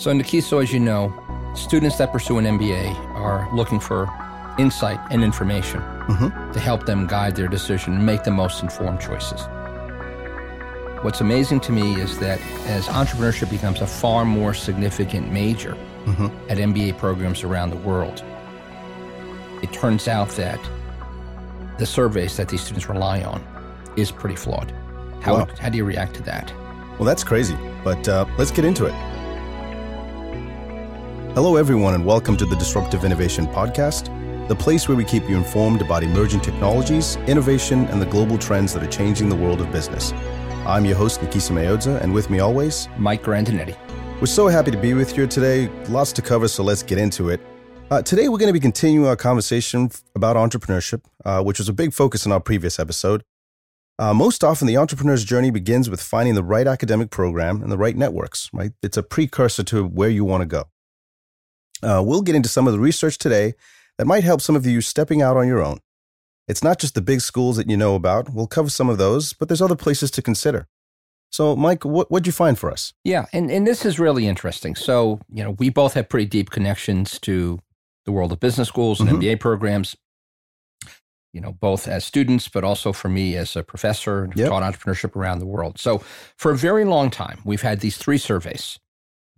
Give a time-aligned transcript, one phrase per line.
[0.00, 1.12] So, in Nikiso, as you know,
[1.54, 4.08] students that pursue an MBA are looking for
[4.56, 6.52] insight and information Mhm.
[6.54, 9.46] to help them guide their decision and make the most informed choices.
[11.02, 15.76] What's amazing to me is that as entrepreneurship becomes a far more significant major
[16.06, 16.30] Mhm.
[16.48, 18.22] at MBA programs around the world,
[19.60, 20.60] it turns out that
[21.76, 23.42] the surveys that these students rely on
[23.96, 24.72] is pretty flawed.
[25.20, 25.46] How, Wow.
[25.60, 26.54] how do you react to that?
[26.98, 28.94] Well, that's crazy, but uh, let's get into it.
[31.42, 34.08] Hello, everyone, and welcome to the Disruptive Innovation Podcast,
[34.46, 38.74] the place where we keep you informed about emerging technologies, innovation, and the global trends
[38.74, 40.12] that are changing the world of business.
[40.66, 43.74] I'm your host, Nikisa Mayoza, and with me always, Mike Grandinetti.
[44.20, 45.68] we're so happy to be with you today.
[45.88, 47.40] Lots to cover, so let's get into it.
[47.90, 51.72] Uh, today, we're going to be continuing our conversation about entrepreneurship, uh, which was a
[51.72, 53.24] big focus in our previous episode.
[53.98, 57.78] Uh, most often, the entrepreneur's journey begins with finding the right academic program and the
[57.78, 58.72] right networks, right?
[58.82, 60.64] It's a precursor to where you want to go.
[61.82, 63.54] Uh, we'll get into some of the research today
[63.98, 65.78] that might help some of you stepping out on your own.
[66.48, 68.32] It's not just the big schools that you know about.
[68.32, 70.66] We'll cover some of those, but there's other places to consider.
[71.30, 72.92] So, Mike, what, what'd you find for us?
[73.04, 74.74] Yeah, and, and this is really interesting.
[74.74, 77.60] So, you know, we both have pretty deep connections to
[78.04, 79.20] the world of business schools and Mhm.
[79.22, 79.94] MBA programs,
[81.32, 84.48] you know, both as students, but also for me as a professor and Yep.
[84.48, 85.78] taught entrepreneurship around the world.
[85.78, 85.98] So,
[86.36, 88.80] for a very long time, we've had these three surveys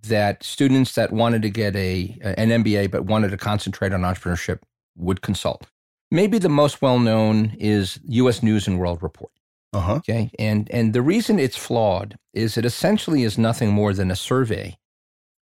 [0.02, 4.60] that students that wanted to get a an MBA but wanted to concentrate on entrepreneurship
[4.96, 5.66] would consult.
[6.10, 9.32] Maybe the most well known is US News and World Report.
[9.72, 9.94] Uh huh.
[9.94, 10.30] Okay.
[10.38, 14.76] And and the reason it's flawed is it essentially is nothing more than a survey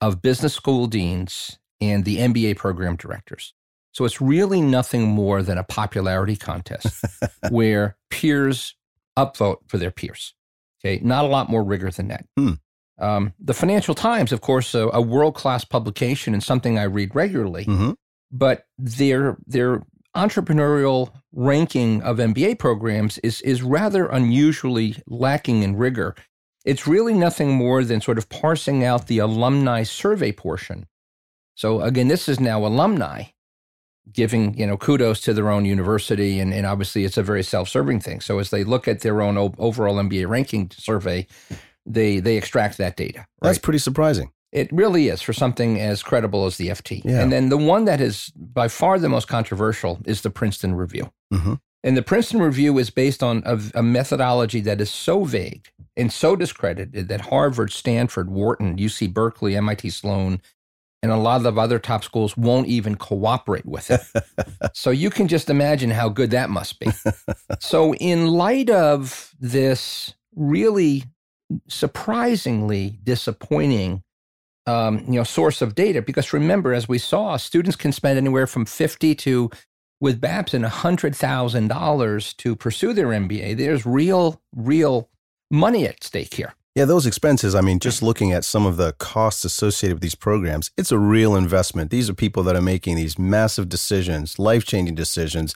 [0.02, 3.54] of business school deans and the MBA program directors.
[3.92, 7.06] So it's really nothing more than a popularity contest
[7.50, 8.76] where peers
[9.18, 10.34] upvote for their peers.
[10.84, 11.00] Okay.
[11.04, 12.26] Not a lot more rigor than that.
[12.38, 12.54] Hmm.
[12.98, 17.14] Um, the Financial Times, of course, a, a world class publication and something I read
[17.16, 17.92] regularly hmm
[18.32, 19.82] but their their
[20.16, 26.16] entrepreneurial ranking of MBA programs is is rather unusually lacking in rigor.
[26.66, 30.88] It's really nothing more than sort of parsing out the alumni survey portion.
[31.54, 33.26] So again, this is now alumni
[34.12, 38.02] giving you know kudos to their own university, and, and obviously it's a very self-serving
[38.02, 38.22] thing.
[38.22, 41.28] So as they look at their own overall MBA ranking survey,
[41.86, 43.26] they they extract that data.
[43.42, 44.32] That's pretty surprising.
[44.52, 47.04] It really is for something as credible as the FT.
[47.04, 47.22] Yeah.
[47.22, 51.12] And then the one that is by far the most controversial is the Princeton Review.
[51.32, 55.68] hmm And the Princeton Review is based on a, a methodology that is so vague
[55.98, 60.42] and so discredited that Harvard, Stanford, Wharton, UC Berkeley, MIT Sloan,
[61.04, 64.02] and a lot of other top schools won't even cooperate with it.
[64.74, 66.88] so you can just imagine how good that must be.
[67.60, 71.04] so, in light of this really
[71.68, 74.04] surprisingly disappointing
[74.68, 78.48] um, you know source of data because remember as we saw students can spend anywhere
[78.48, 79.52] from 50 to
[80.02, 85.10] with babson $100000 to pursue their mba there's real real
[85.52, 88.92] money at stake here Yeah, those expenses, I mean, just looking at some of the
[88.94, 91.90] costs associated with these programs, it's a real investment.
[91.90, 95.56] These are people that are making these massive decisions, life changing decisions,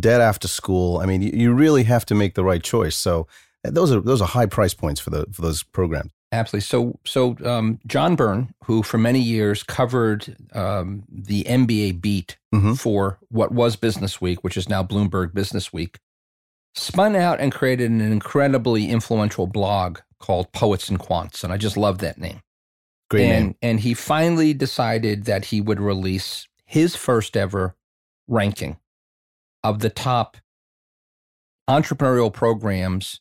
[0.00, 0.98] dead after school.
[0.98, 2.96] I mean, you, really have to make the right choice.
[2.96, 3.28] So
[3.70, 6.10] those are those are high price points for the for those programs.
[6.32, 12.36] absolutely so so um, john byrne who for many years covered um, the mba beat
[12.54, 12.78] Mhm.
[12.78, 15.98] for what was business week which is now bloomberg business week
[16.74, 21.76] spun out and created an incredibly influential blog called poets and quants and i just
[21.76, 22.40] love that name
[23.08, 23.56] Great and, name.
[23.62, 27.76] And he finally decided that he would release his first ever
[28.26, 28.78] ranking
[29.62, 30.36] of the top
[31.68, 33.20] entrepreneurial programs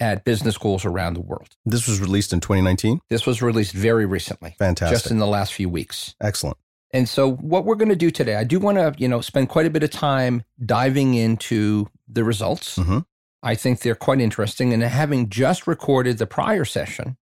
[0.00, 1.48] at business schools around the world.
[1.66, 3.00] This was released in 2019.
[3.10, 4.94] This was released very recently, Fantastic.
[4.96, 6.14] just in the last few weeks.
[6.20, 6.56] Excellent.
[6.92, 9.48] And so what we're going to do today, I do want to, you know, spend
[9.48, 12.78] quite a bit of time diving into the results.
[12.78, 13.04] Mhm.
[13.42, 14.72] I think they're quite interesting.
[14.72, 17.16] And having just recorded the prior session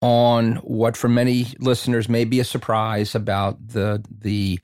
[0.00, 4.60] on what for many listeners may be a surprise about the the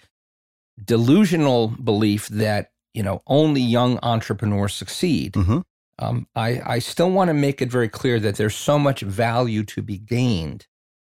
[0.83, 5.35] delusional belief that, you know, only young entrepreneurs succeed.
[5.35, 5.61] hmm
[6.03, 9.63] Um, I, I still want to make it very clear that there's so much value
[9.65, 10.67] to be gained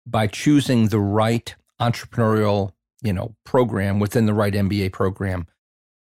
[0.06, 2.72] by choosing the right entrepreneurial,
[3.02, 5.46] you know, program within the right MBA program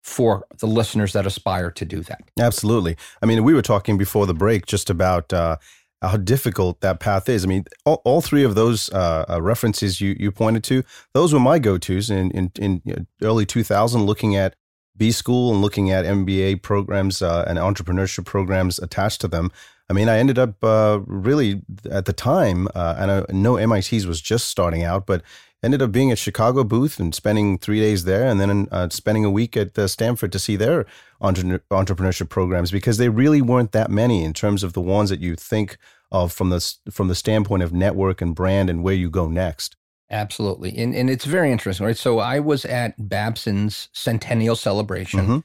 [0.03, 2.23] for the listeners that aspire to do that.
[2.41, 2.97] Absolutely.
[3.23, 5.59] I mean, we were talking before the break just about uh,
[6.03, 7.45] how difficult that path is.
[7.45, 10.83] I mean, all, all three of those uh, uh, references you, you pointed to,
[11.15, 14.57] those were my go tos in, in, in early 2000, looking at
[14.97, 19.51] B school and looking at MBA programs uh, and entrepreneurship programs attached to them.
[19.89, 24.07] I mean, I ended up uh, really at the time, uh, and I know MIT's
[24.07, 25.23] was just starting out, but
[25.63, 29.25] ended up being at Chicago booth and spending three days there, and then uh, spending
[29.25, 30.87] a week at uh, Stanford to see their
[31.21, 35.21] entre- entrepreneurship programs because they really weren't that many in terms of the ones that
[35.21, 35.77] you think
[36.11, 39.77] of from the from the standpoint of network and brand and where you go next.
[40.13, 41.97] Absolutely, and and it's very interesting, right?
[41.97, 45.39] So I was at Babson's centennial celebration mm-hmm.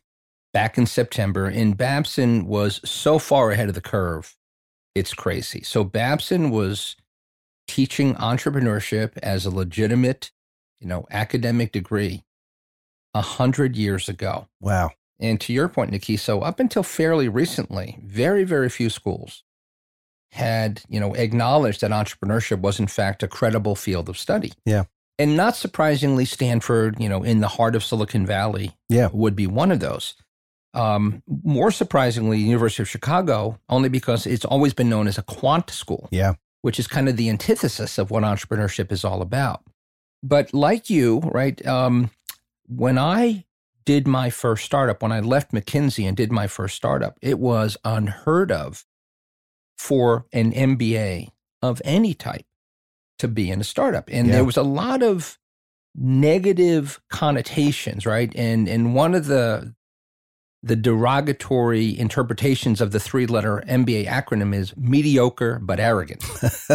[0.53, 4.35] back in September, and Babson was so far ahead of the curve,
[4.93, 5.61] it's crazy.
[5.63, 6.97] So Babson was
[7.67, 10.31] teaching entrepreneurship as a legitimate,
[10.79, 12.25] you know, academic degree
[13.13, 14.47] a hundred years ago.
[14.59, 14.91] Wow.
[15.19, 19.43] And to your point, Nikki, so up until fairly recently, very, very few schools
[20.37, 24.53] had, you know, acknowledged that entrepreneurship was in fact a credible field of study.
[24.65, 24.85] Yeah.
[25.19, 29.09] And not surprisingly, Stanford, you know, in the heart of Silicon Valley, yeah.
[29.11, 30.15] would be one of those.
[30.73, 35.69] Um, more surprisingly, University of Chicago, only because it's always been known as a quant
[35.71, 36.07] school.
[36.11, 39.63] Yeah which is kind of the antithesis of what entrepreneurship is all about.
[40.23, 42.09] But like you, right, um,
[42.67, 43.45] when I
[43.85, 47.77] did my first startup, when I left McKinsey and did my first startup, it was
[47.85, 48.83] unheard of
[49.77, 51.29] for an MBA
[51.61, 52.45] of any type
[53.19, 54.09] to be in a startup.
[54.11, 54.35] And yeah.
[54.35, 55.37] there was a lot of
[55.95, 58.31] negative connotations, right?
[58.35, 59.73] And and one of the
[60.63, 66.23] the derogatory interpretations of the three letter MBA acronym is mediocre but arrogant.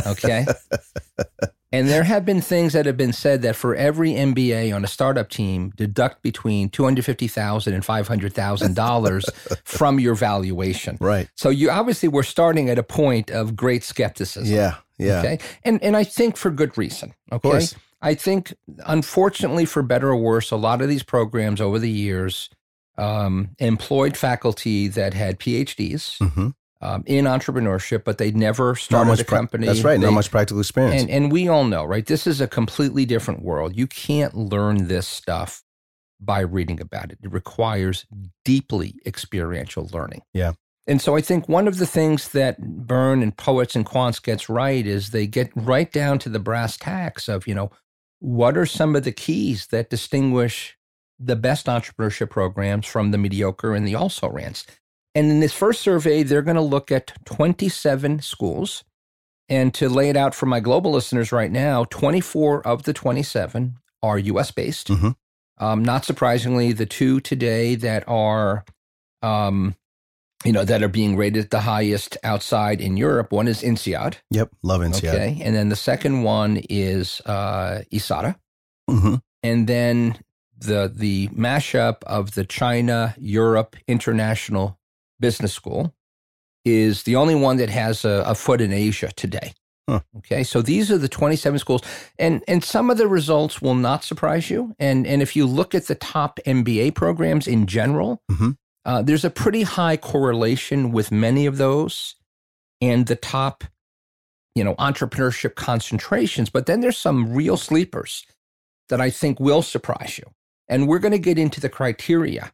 [0.06, 0.46] Okay.
[1.72, 4.86] and there have been things that have been said that for every MBA on a
[4.88, 10.98] startup team, deduct between $250,000 and $500,000 from your valuation.
[11.00, 11.28] Right.
[11.34, 14.54] So you obviously were starting at a point of great skepticism.
[14.54, 14.76] Yeah.
[14.98, 15.20] Yeah.
[15.20, 15.38] Okay.
[15.64, 17.14] And, and I think for good reason.
[17.32, 17.36] Okay.
[17.36, 17.74] Of course.
[18.02, 18.52] I think,
[18.86, 22.50] unfortunately, for better or worse, a lot of these programs over the years
[22.98, 26.48] um, employed faculty that had PhDs mm-hmm.
[26.82, 29.66] Um, in entrepreneurship, but they'd never started a company.
[29.66, 31.02] Pra- that's right, they, not much practical experience.
[31.02, 32.04] And, and we all know, right?
[32.04, 33.76] This is a completely different world.
[33.76, 35.62] You can't learn this stuff
[36.20, 37.18] by reading about it.
[37.22, 38.04] It requires
[38.44, 40.22] deeply experiential learning.
[40.34, 40.52] Yeah.
[40.86, 44.48] And so I think one of the things that Byrne and Poets and Quants gets
[44.48, 47.70] right is they get right down to the brass tacks of, you know,
[48.18, 50.76] what are some of the keys that distinguish
[51.18, 54.66] the best entrepreneurship programs from the mediocre and the also rans.
[55.14, 58.84] And in this first survey, they're going to look at 27 schools.
[59.48, 63.76] And to lay it out for my global listeners right now, 24 of the 27
[64.02, 64.88] are US based.
[64.88, 65.10] Mm-hmm.
[65.58, 68.64] Um, not surprisingly, the two today that are,
[69.20, 69.74] um,
[70.44, 74.16] you know, that are being rated the highest outside in Europe, one is INSEAD.
[74.30, 75.08] Yep, love INSEAD.
[75.08, 75.40] Okay.
[75.44, 78.34] And then the second one is uh, ESADE.
[78.90, 79.14] Mm-hmm.
[79.42, 80.18] And then
[80.56, 84.78] the the mashup of the China Europe International
[85.22, 85.94] Business School
[86.66, 89.54] is the only one that has a, a foot in Asia today.
[89.88, 90.00] Huh.
[90.18, 91.82] Okay, so these are the 27 schools,
[92.18, 94.76] and and some of the results will not surprise you.
[94.78, 98.50] And and if you look at the top MBA programs in general, mm-hmm.
[98.84, 102.14] uh, there's a pretty high correlation with many of those,
[102.80, 103.64] and the top,
[104.54, 106.48] you know, entrepreneurship concentrations.
[106.48, 108.24] But then there's some real sleepers
[108.88, 110.30] that I think will surprise you.
[110.68, 112.52] And we're going to get into the criteria.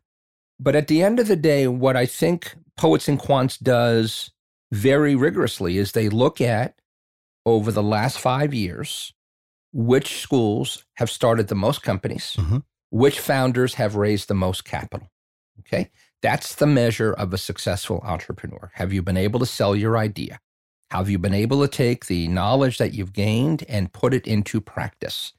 [0.60, 4.30] But at the end of the day, what I think Poets and Quants does
[4.72, 6.74] very rigorously is they look at
[7.46, 9.12] over the last five years
[9.72, 12.58] which schools have started the most companies, mm-hmm.
[12.90, 15.08] which founders have raised the most capital.
[15.60, 15.90] Okay.
[16.22, 18.70] That's the measure of a successful entrepreneur.
[18.74, 20.40] Have you been able to sell your idea?
[20.90, 24.60] Have you been able to take the knowledge that you've gained and put it into
[24.60, 25.32] practice?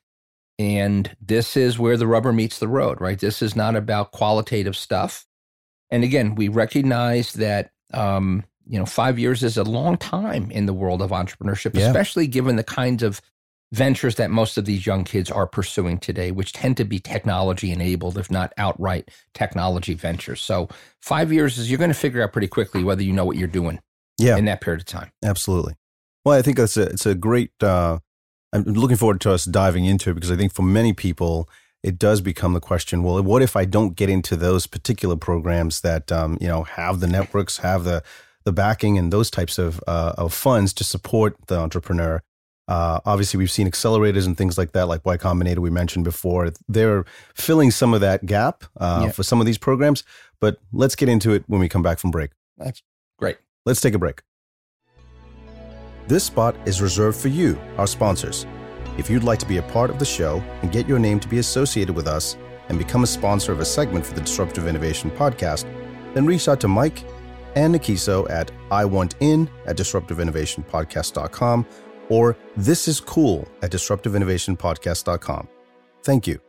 [0.59, 3.17] And this is where the rubber meets the road, right?
[3.17, 5.25] This is not about qualitative stuff.
[5.89, 10.65] And again, we recognize that, um, you know, five years is a long time in
[10.65, 11.87] the world of entrepreneurship, yeah.
[11.87, 13.21] especially given the kinds of
[13.71, 17.71] ventures that most of these young kids are pursuing today, which tend to be technology
[17.71, 20.41] enabled, if not outright technology ventures.
[20.41, 20.67] So
[21.01, 23.47] five years is you're going to figure out pretty quickly whether you know what you're
[23.47, 23.79] doing
[24.17, 24.37] yeah.
[24.37, 25.11] in that period of time.
[25.23, 25.75] Absolutely.
[26.25, 27.99] Well, I think that's a, it's a great uh,
[28.51, 31.49] I'm looking forward to us diving into it because I think for many people,
[31.83, 35.79] it does become the question well what if i don't get into those particular programs
[35.79, 38.03] that um, you know have the networks have the
[38.49, 42.21] the backing and those types of uh, of funds to support the entrepreneur?
[42.67, 46.51] Uh, obviously we've seen accelerators and things like that like y combinator we mentioned before.
[46.67, 47.03] They're
[47.33, 49.11] filling some of that gap uh, yeah.
[49.11, 50.03] for some of these programs
[50.39, 52.31] but let's get into it when we come back from break.
[52.57, 52.81] That's
[53.17, 53.37] great.
[53.65, 54.21] Let's take a break
[56.09, 58.47] this spot is reserved for you, our sponsors.
[58.97, 61.27] If you'd like to be a part of the show and get your name to
[61.27, 62.35] be associated with us
[62.67, 65.63] and become a sponsor of a segment for the Disruptive Innovation podcast,
[66.15, 67.05] then reach out to Mike
[67.55, 71.65] and Nikiso at I want in at disruptiveinnovationpodcast.com
[72.09, 75.47] or this is cool at disruptiveinnovationpodcast.com.
[76.03, 76.48] Thank you.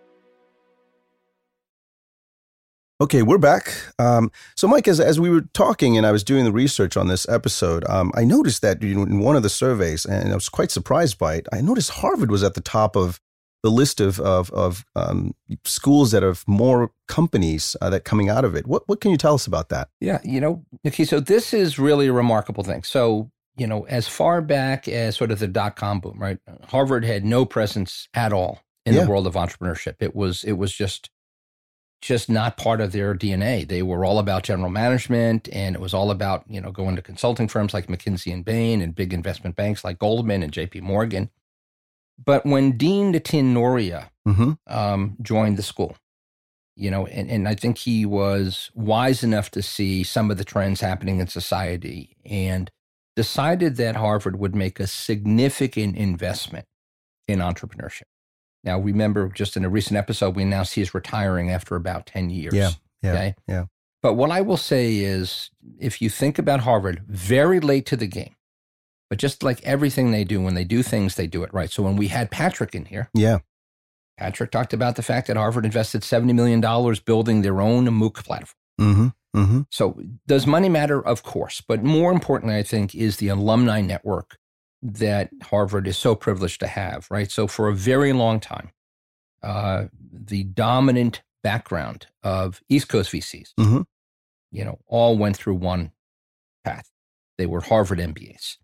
[3.03, 3.73] Okay, we're back.
[3.99, 7.09] Um, so, Mike, as, as we were talking and I was doing the research on
[7.09, 10.71] this episode, um, I noticed that in one of the surveys, and I was quite
[10.71, 13.19] surprised by it, I noticed Harvard was at the top of
[13.63, 18.45] the list of, of, of um, schools that have more companies uh, that coming out
[18.45, 18.67] of it.
[18.67, 19.89] What, what can you tell us about that?
[19.99, 22.83] Yeah, you know, Nikki, so this is really a remarkable thing.
[22.83, 26.39] So, you know, as far back as sort of the dot com boom, right?
[26.69, 29.05] Harvard had no presence at all in yeah.
[29.05, 29.95] the world of entrepreneurship.
[30.01, 31.09] It was it was just
[32.01, 33.67] just not part of their DNA.
[33.69, 37.03] They were all about general management and it was all about, you know, going to
[37.03, 41.31] consulting firms like McKinsey and Bain and big investment banks like Goldman and JP Morgan.
[42.23, 44.53] But when Dean Nitin Nohria mm-hmm.
[44.67, 45.97] um, joined the school,
[46.77, 50.45] you know, and, and I think he was wise enough to see some of the
[50.45, 52.71] trends happening in society and
[53.17, 56.67] decided that Harvard would make a significant investment
[57.29, 58.05] in entrepreneurship.
[58.65, 62.31] Now, remember, just in a recent episode, we announced he is retiring after about 10
[62.31, 62.55] years.
[62.55, 62.71] Yeah.
[63.03, 63.13] Yeah.
[63.13, 63.35] Okay?
[63.49, 63.65] Yeah.
[64.03, 68.07] But what I will say is if you think about Harvard, very late to the
[68.07, 68.35] game,
[69.09, 71.71] but just like everything they do, when they do things, they do it right.
[71.71, 73.39] So when we had Patrick in here, yeah,
[74.17, 76.61] Patrick talked about the fact that Harvard invested $70 million
[77.05, 78.57] building their own MOOC platform.
[78.81, 79.39] Mm-hmm.
[79.39, 79.61] Mm-hmm.
[79.71, 81.05] So does money matter?
[81.05, 81.61] Of course.
[81.61, 84.39] But more importantly, I think, is the alumni network
[84.83, 87.31] that Harvard is so privileged to have, right?
[87.31, 88.71] So for a very long time,
[89.43, 93.83] uh, the dominant background of East Coast VCs, mm-hmm.
[94.51, 95.93] you know, all went through one
[96.65, 96.91] path.
[97.39, 98.57] They were Harvard MBAs.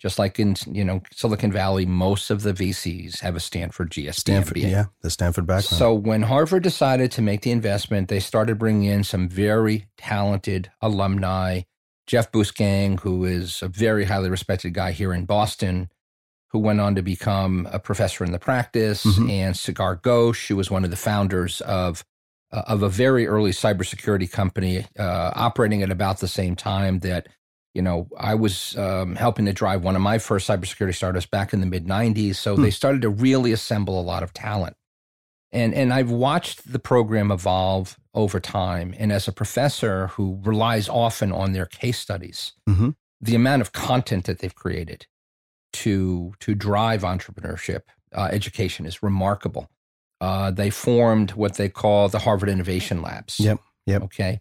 [0.00, 4.14] Just like in you know Silicon Valley, most of the VCs have a Stanford GSB
[4.14, 4.70] Stanford, MBA.
[4.70, 5.78] Yeah, the Stanford background.
[5.78, 10.72] So when Harvard decided to make the investment, they started bringing in some very talented
[10.80, 11.60] alumni
[12.12, 15.88] Jeff Bussgang, who is a very highly respected guy here in Boston,
[16.50, 19.30] who went on to become a professor in the practice, mm-hmm.
[19.30, 22.04] and Shikhar Ghosh, who was one of the founders of
[22.52, 27.28] uh, of a very early cybersecurity company uh, operating at about the same time that
[27.72, 31.54] you know I was um, helping to drive one of my first cybersecurity startups back
[31.54, 32.34] in the mid '90s.
[32.34, 32.62] So hmm.
[32.62, 34.76] they started to really assemble a lot of talent,
[35.52, 38.94] and and I've watched the program evolve over time.
[38.98, 42.90] And as a professor who relies often on their case studies, mm-hmm.
[43.20, 45.06] the amount of content that they've created
[45.74, 47.82] to to drive entrepreneurship
[48.14, 49.70] uh, education is remarkable.
[50.20, 53.40] Uh, they formed what they call the Harvard Innovation Labs.
[53.40, 53.58] Yep.
[53.86, 54.02] Yep.
[54.04, 54.40] Okay.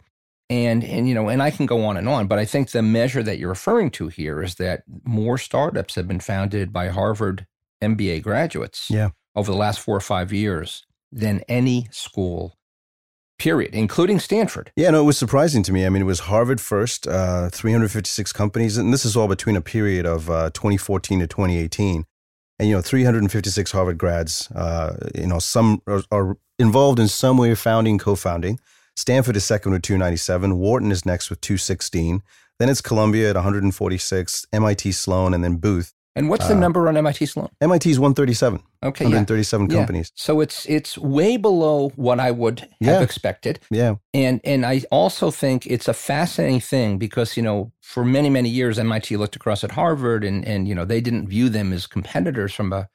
[0.49, 2.81] And and you know, and I can go on and on, but I think the
[2.81, 7.47] measure that you're referring to here is that more startups have been founded by Harvard
[7.81, 9.09] MBA graduates yeah.
[9.35, 12.57] over the last four or five years than any school
[13.41, 14.71] period, including Stanford.
[14.75, 15.85] Yeah, no, it was surprising to me.
[15.85, 19.61] I mean, it was Harvard first, uh, 356 companies, and this is all between a
[19.61, 22.05] period of uh, 2014 to 2018.
[22.59, 27.37] And, you know, 356 Harvard grads, uh, you know, some are, are, involved in some
[27.37, 28.59] way of founding, co founding.
[28.95, 30.59] Stanford is second with 297.
[30.59, 32.21] Wharton is next with 216.
[32.59, 36.89] Then it's Columbia at 146, MIT Sloan, and then Booth and what's the uh, number
[36.89, 37.49] on MIT Sloan?
[37.61, 38.61] MIT is 137.
[38.83, 39.77] Okay, 137 yeah.
[39.77, 40.11] companies.
[40.15, 40.23] Yeah.
[40.23, 43.01] So it's it's way below what I would have yeah.
[43.01, 43.59] expected.
[43.69, 43.95] Yeah.
[44.13, 48.49] And and I also think it's a fascinating thing because, you know, for many many
[48.49, 51.87] years MIT looked across at Harvard and and you know, they didn't view them as
[51.87, 52.89] competitors from a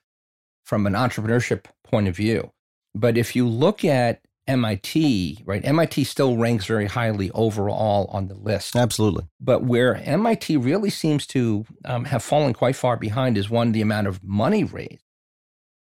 [0.65, 2.53] from an entrepreneurship point of view.
[2.95, 5.65] But if you look at MIT, right?
[5.65, 8.77] MIT still ranks very highly overall on the list.
[8.77, 9.25] Absolutely.
[9.41, 13.83] But where MIT really seems to um, have fallen quite far behind is one, the
[13.83, 15.03] amount of money raised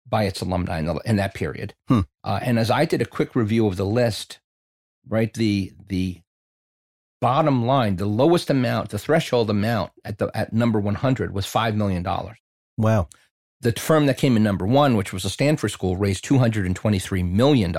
[0.06, 1.74] by its alumni in, the, in that period.
[1.88, 2.00] Hmm.
[2.22, 4.38] Uh, and as I did a quick review of the list,
[5.08, 6.20] right, the the
[7.20, 11.74] bottom line, the lowest amount, the threshold amount at the at number 100 was $5
[11.74, 12.06] million.
[12.76, 13.08] Wow.
[13.62, 17.74] The firm that came in number one, which was a Stanford school, raised $223 million.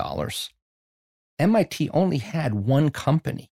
[1.38, 3.50] MIT only had one company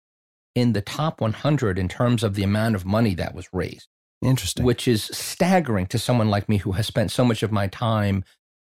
[0.54, 3.88] in the top 100 in terms of the amount of money that was raised.
[4.22, 4.64] Interesting.
[4.64, 8.24] Which is staggering to someone like me who has spent so much of my time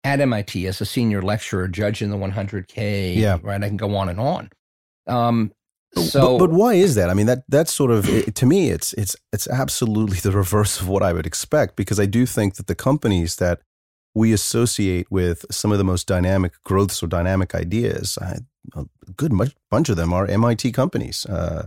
[0.03, 3.17] at MIT as a senior lecturer, judging the 100K.
[3.17, 3.39] Yeah.
[3.43, 3.63] Right.
[3.63, 4.51] I can go on and on.
[5.07, 5.53] Um,
[5.95, 7.09] so, but, but, why is that?
[7.11, 10.81] I mean, that that's sort of it, to me, it's it's it's absolutely the reverse
[10.81, 13.61] of what I would expect because I do think that the companies that
[14.15, 18.39] we associate with some of the most dynamic growths or dynamic ideas, I,
[18.77, 19.33] a good
[19.71, 21.27] bunch of them are MIT companies.
[21.27, 21.67] Uh,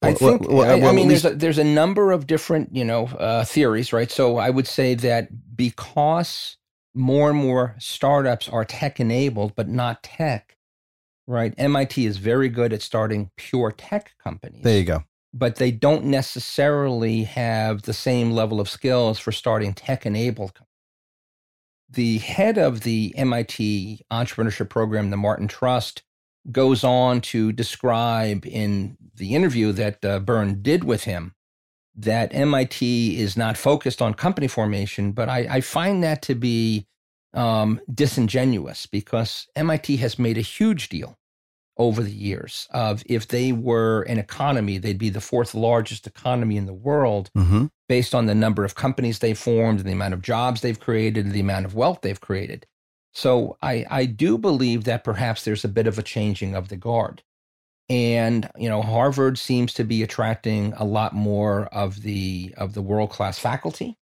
[0.00, 0.42] I think.
[0.48, 3.44] Well, well, I, I, mean, there's a, there's a number of different you know uh,
[3.44, 4.10] theories, right?
[4.10, 6.56] So I would say that because
[6.94, 10.56] more and more startups are tech enabled, but not tech,
[11.26, 11.52] right?
[11.58, 14.62] MIT is very good at starting pure tech companies.
[14.62, 15.04] There you go.
[15.34, 20.67] but they don't necessarily have the same level of skills for starting tech enabled companies.
[21.90, 26.02] The head of the MIT entrepreneurship program, the Martin Trust,
[26.50, 31.34] goes on to describe in the interview that uh, Byrne did with him
[31.96, 36.86] that MIT is not focused on company formation, but I, I find that to be
[37.34, 41.17] um, disingenuous because MIT has made a huge deal
[41.78, 46.56] over the years of if they were an economy, they'd be the fourth largest economy
[46.56, 47.66] in the world mm-hmm.
[47.88, 51.24] based on the number of companies they formed and the amount of jobs they've created
[51.24, 52.66] and the amount of wealth they've created.
[53.12, 56.76] So I, I do believe that perhaps there's a bit of a changing of the
[56.76, 57.22] guard.
[57.88, 62.82] And you know, Harvard seems to be attracting a lot more of the of the
[62.82, 63.96] world class faculty.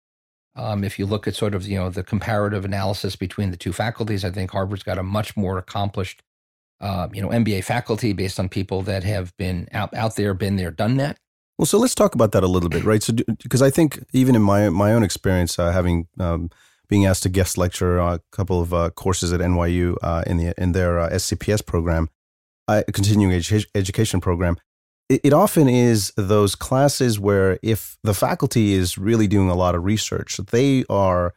[0.56, 3.74] Um, if you look at sort of you know the comparative analysis between the two
[3.74, 6.24] faculties, I think Harvard's got a much more accomplished
[6.82, 10.56] uh, you know MBA faculty based on people that have been out out there, been
[10.56, 11.18] there, done that.
[11.58, 13.02] Well, so let's talk about that a little bit, right?
[13.02, 16.50] So, because I think even in my my own experience, uh, having um,
[16.90, 20.54] being asked to guest lecture a couple of uh, courses at NYU uh, in the
[20.62, 22.10] in their SCPS program,
[22.68, 24.58] uh, continuing edu- education program,
[25.10, 29.76] it, it, often is those classes where if the faculty is really doing a lot
[29.76, 31.34] of research, they are.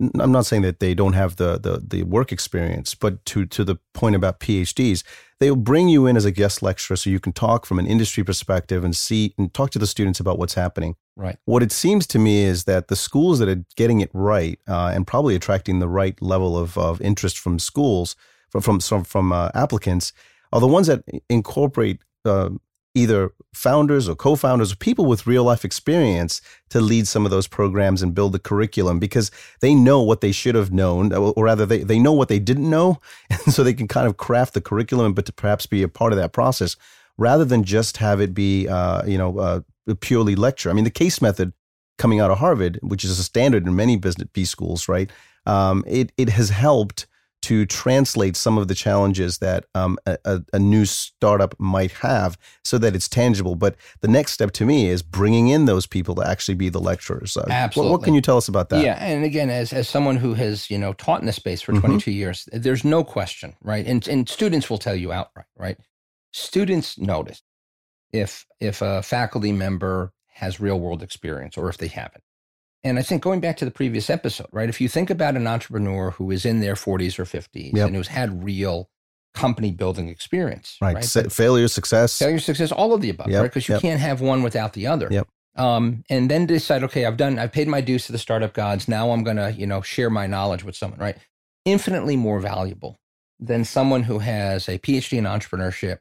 [0.00, 3.64] I'm not saying that they don't have the, the the work experience, but to to
[3.64, 5.02] the point about PhDs,
[5.40, 8.24] they'll bring you in as a guest lecturer so you can talk from an industry
[8.24, 10.94] perspective and see and talk to the students about what's happening.
[11.16, 11.36] Right.
[11.46, 14.92] What it seems to me is that the schools that are getting it right uh,
[14.94, 18.14] and probably attracting the right level of, of interest from schools
[18.50, 20.12] from from from, from uh, applicants
[20.52, 22.50] are the ones that incorporate uh,
[22.94, 26.40] either founders or co-founders or people with real life experience
[26.70, 29.30] to lead some of those programs and build the curriculum because
[29.60, 32.68] they know what they should have known or rather they, they know what they didn't
[32.68, 35.88] know and so they can kind of craft the curriculum but to perhaps be a
[35.88, 36.76] part of that process
[37.16, 39.60] rather than just have it be uh, you know uh,
[40.00, 40.70] purely lecture.
[40.70, 41.52] I mean the case method
[41.98, 45.10] coming out of harvard which is a standard in many business b schools right
[45.46, 47.06] um, it, it has helped
[47.48, 52.76] to translate some of the challenges that um, a, a, new startup might have so
[52.76, 53.54] that it's tangible.
[53.54, 56.78] But the next step to me is bringing in those people to actually be the
[56.78, 57.38] lecturers.
[57.38, 57.90] Uh, Absolutely.
[57.90, 58.84] What, what, can you tell us about that?
[58.84, 59.02] Yeah.
[59.02, 61.86] And again, as, as someone who has, you know, taught in this space for mm-hmm.
[61.86, 63.86] 22 years, there's no question, right?
[63.86, 65.78] And, and students will tell you outright, right?
[66.34, 67.40] Students notice
[68.12, 72.22] if, if a faculty member has real world experience or if they haven't.
[72.84, 74.68] And I think going back to the previous episode, right?
[74.68, 77.88] If you think about an entrepreneur who is in their 40s or 50s yep.
[77.88, 78.88] and who's had real
[79.34, 80.94] company building experience, right?
[80.94, 81.32] right?
[81.32, 83.42] Failure, success, failure, success, all of the above, yep.
[83.42, 83.50] right?
[83.50, 83.82] Because you yep.
[83.82, 85.08] can't have one without the other.
[85.10, 85.28] Yep.
[85.56, 88.86] Um, and then decide, okay, I've done, I've paid my dues to the startup gods.
[88.86, 91.16] Now I'm going to, you know, share my knowledge with someone, right?
[91.64, 93.00] Infinitely more valuable
[93.40, 95.98] than someone who has a PhD in entrepreneurship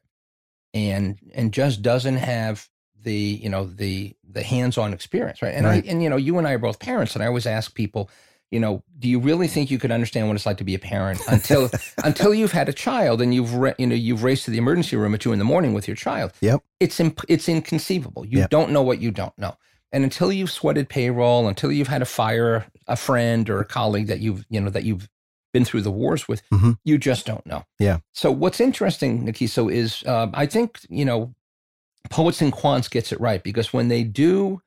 [0.74, 2.70] and and just doesn't have
[3.04, 5.86] the you know the the hands-on experience right and right.
[5.86, 8.10] i and you know you and i are both parents and i always ask people
[8.52, 10.80] you know do you really think you could understand what it's like to be a
[10.80, 11.70] parent until
[12.04, 14.96] until you've had a child and you've re, you know you've raced to the emergency
[14.96, 18.40] room at two in the morning with your child yep it's imp- it's inconceivable you
[18.40, 18.50] yep.
[18.50, 19.56] don't know what you don't know
[19.92, 24.08] and until you've sweated payroll until you've had to fire a friend or a colleague
[24.08, 25.08] that you've you know that you've
[25.54, 26.74] been through the wars with, mm-hmm.
[26.84, 27.64] you just don't know.
[27.80, 28.00] Yeah.
[28.14, 31.34] So what's interesting, Nikiso, is uh, I think you know
[32.10, 34.62] Poets and Quants gets it right because when they do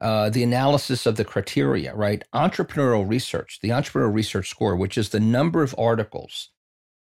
[0.00, 2.22] uh, the analysis of the criteria, right?
[2.32, 6.50] Entrepreneurial research, the entrepreneurial research score, which is the number of articles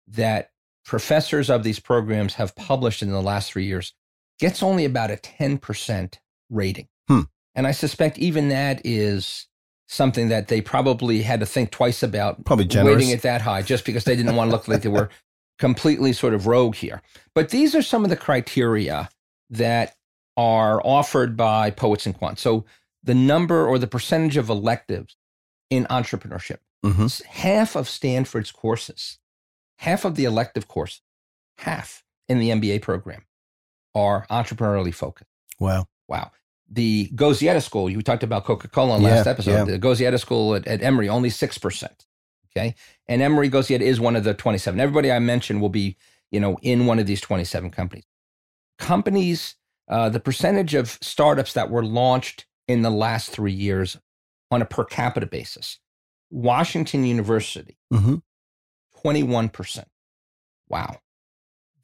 [0.08, 0.52] that
[0.84, 3.94] professors of these programs have published in the last three years,
[4.40, 6.16] gets only about a 10%
[6.50, 6.88] rating.
[7.08, 7.22] Hmm.
[7.54, 9.48] And I suspect even that is
[9.88, 12.96] something that they probably had to think twice about probably generous.
[12.96, 15.10] rating it that high just because they didn't want to look like they were
[15.60, 17.02] completely sort of rogue here.
[17.34, 19.10] But these are some of the criteria
[19.50, 19.96] that
[20.36, 22.40] are offered by poets and quants.
[22.40, 22.66] So
[23.04, 25.16] the number or the percentage of electives
[25.70, 27.08] in entrepreneurship, mm-hmm.
[27.30, 29.18] half of Stanford's courses,
[29.78, 31.02] half of the elective course,
[31.58, 33.26] half in the MBA program
[33.96, 35.32] are entrepreneurially focused.
[35.60, 35.88] Wow.
[36.08, 36.32] Wow.
[36.70, 39.52] The Goizueta School, you talked about Coca Cola in last episode.
[39.52, 39.64] Yeah.
[39.64, 41.88] The Goizueta School at, at Emory, only 6%.
[42.52, 42.76] Okay.
[43.08, 44.80] And Emory Goizueta is one of the 27.
[44.80, 45.98] Everybody I mentioned will be,
[46.30, 48.06] you know, in one of these 27 companies
[48.78, 49.56] companies,
[49.90, 53.98] uh, the percentage of startups that were launched in the last three years
[54.52, 55.80] on a per capita basis.
[56.30, 58.16] Washington University, mm-hmm.
[59.06, 59.86] 21%.
[60.70, 60.98] Wow.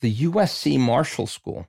[0.02, 1.68] The USC Marshall School,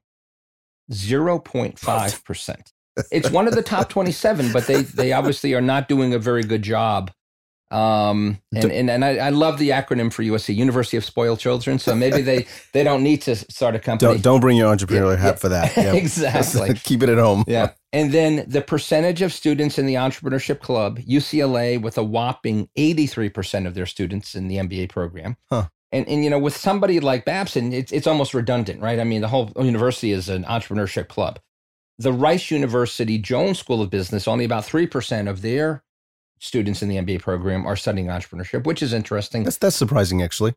[0.90, 2.72] 0.5%.
[3.12, 6.42] it's one of the top 27, but they, they obviously are not doing a very
[6.42, 7.12] good job
[7.74, 11.80] Um, and, and, and I, I, love the acronym for USC, University of Spoiled Children.
[11.80, 14.12] So maybe they, they don't need to start a company.
[14.12, 15.34] Don't, don't bring your entrepreneurial yeah, hat yeah.
[15.34, 15.76] for that.
[15.76, 15.92] Yeah.
[15.94, 16.72] exactly.
[16.74, 17.42] Keep it at home.
[17.48, 17.72] Yeah.
[17.92, 23.66] And then the percentage of students in the entrepreneurship club, UCLA with a whopping 83%
[23.66, 25.37] of their students in the MBA program.
[25.50, 25.66] Huh.
[25.90, 29.00] And, and you know, with somebody like Babson, it's, it's almost redundant, right?
[29.00, 31.40] I mean, the whole university is an entrepreneurship club.
[31.98, 35.82] The Rice University Jones School of Business, only about 3% of their
[36.38, 39.44] students in the MBA program are studying entrepreneurship, which is interesting.
[39.44, 40.54] That's that's surprising, actually.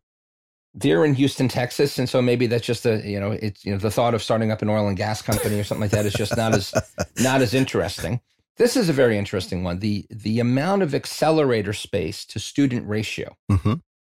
[0.73, 3.77] They're in Houston, Texas, and so maybe that's just a you know it's you know
[3.77, 6.13] the thought of starting up an oil and gas company or something like that is
[6.13, 6.73] just not as
[7.19, 8.21] not as interesting.
[8.57, 9.79] This is a very interesting one.
[9.79, 13.35] the The amount of accelerator space to student ratio.
[13.51, 13.75] Mm-hmm.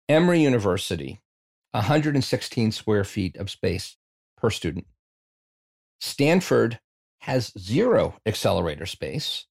[0.10, 1.22] Emory University,
[1.72, 3.96] 116 square feet of space
[4.38, 4.88] per student.
[6.00, 6.80] Stanford
[7.20, 9.46] has zero accelerator space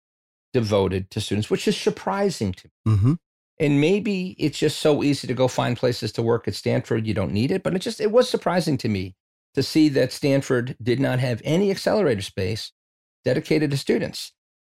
[0.57, 2.95] devoted to students, which is surprising to me.
[2.95, 3.13] Mm-hmm.
[3.59, 7.13] And maybe it's just so easy to go find places to work at Stanford, you
[7.13, 7.61] don't need it.
[7.61, 9.15] But it just it was surprising to me
[9.53, 12.71] to see that Stanford did not have any accelerator space
[13.23, 14.31] dedicated to students.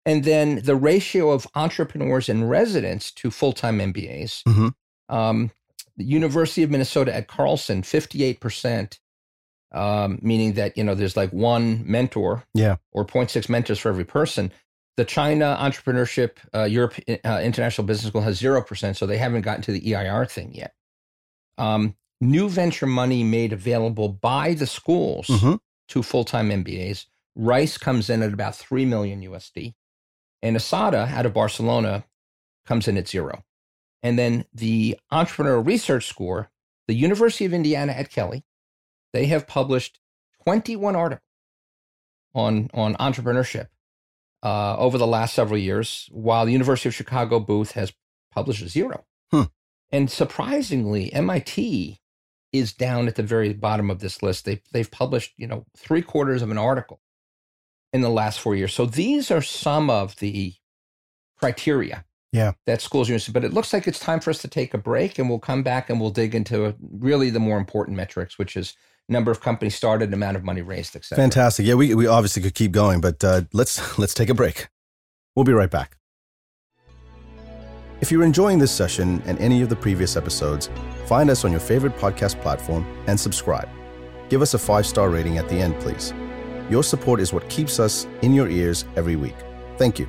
[0.05, 4.43] And then the ratio of entrepreneurs and residents to full time MBAs.
[4.43, 4.69] Mm-hmm.
[5.15, 5.51] Um,
[5.97, 8.99] the University of Minnesota at Carlson, 58%,
[9.73, 12.77] um, meaning that, you know, there's like one mentor yeah.
[12.93, 14.53] or 0.6 mentors for every person.
[14.97, 19.63] The China Entrepreneurship uh, Europe uh, International Business School has 0%, so they haven't gotten
[19.63, 20.75] to the EIR thing yet.
[21.59, 25.55] Um, new venture money made available by the schools mm-hmm.
[25.89, 27.07] to full time MBAs.
[27.37, 29.75] Rice comes in at about 3 million USD.
[30.43, 32.05] And ESADE out of Barcelona
[32.67, 33.45] comes in at zero.
[34.03, 36.51] And then the Entrepreneur Research Score,
[36.89, 38.45] the University of Indiana at Kelley,
[39.13, 40.01] they have published
[40.45, 41.23] 21 articles
[42.35, 43.69] on, on entrepreneurship
[44.43, 47.93] uh, over the last several years, while the University of Chicago booth has
[48.33, 49.05] published zero.
[49.31, 49.45] Hmm.
[49.91, 52.01] And surprisingly, MIT
[52.53, 54.45] is down at the very bottom of this list.
[54.45, 57.01] They've, they've published, you know, three quarters of an article
[57.93, 58.73] in the last four years.
[58.73, 60.55] So these are some of the
[61.39, 62.53] criteria yeah.
[62.67, 63.29] that schools use.
[63.29, 65.63] But it looks like it's time for us to take a break and we'll come
[65.63, 68.75] back and we'll dig into really the more important metrics, which is
[69.11, 71.17] number of companies started, amount of money raised, etc.
[71.17, 71.67] Fantastic.
[71.67, 74.69] Yeah, we, we obviously could keep going, but uh, let's let's take a break.
[75.37, 75.97] We'll be right back.
[78.01, 80.71] If you're enjoying this session and any of the previous episodes,
[81.05, 83.69] find us on your favorite podcast platform and subscribe.
[84.31, 86.15] Give us a five star rating at the end, please.
[86.71, 89.35] Your support is what keeps us in your ears every week.
[89.77, 90.09] Thank you.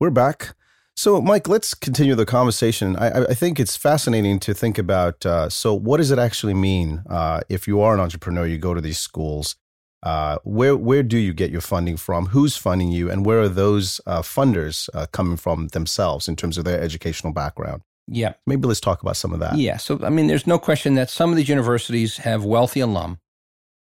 [0.00, 0.54] We're back.
[0.98, 2.96] So, Mike, let's continue the conversation.
[2.96, 5.24] I, I think it's fascinating to think about.
[5.24, 8.44] Uh, so, what does it actually mean uh, if you are an entrepreneur?
[8.44, 9.54] You go to these schools.
[10.02, 12.26] Uh, where where do you get your funding from?
[12.26, 16.58] Who's funding you, and where are those uh, funders uh, coming from themselves in terms
[16.58, 17.82] of their educational background?
[18.08, 19.56] Yeah, maybe let's talk about some of that.
[19.56, 23.20] Yeah, so I mean, there's no question that some of these universities have wealthy alum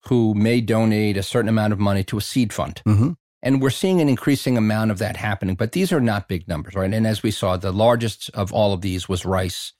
[0.08, 2.82] who may donate a certain amount of money to a seed fund.
[2.86, 3.12] Mm-hmm.
[3.42, 6.74] And we're seeing an increasing amount of that happening, but these are not big numbers,
[6.74, 6.92] right?
[6.92, 9.72] And as we saw, the largest of all of these was Rice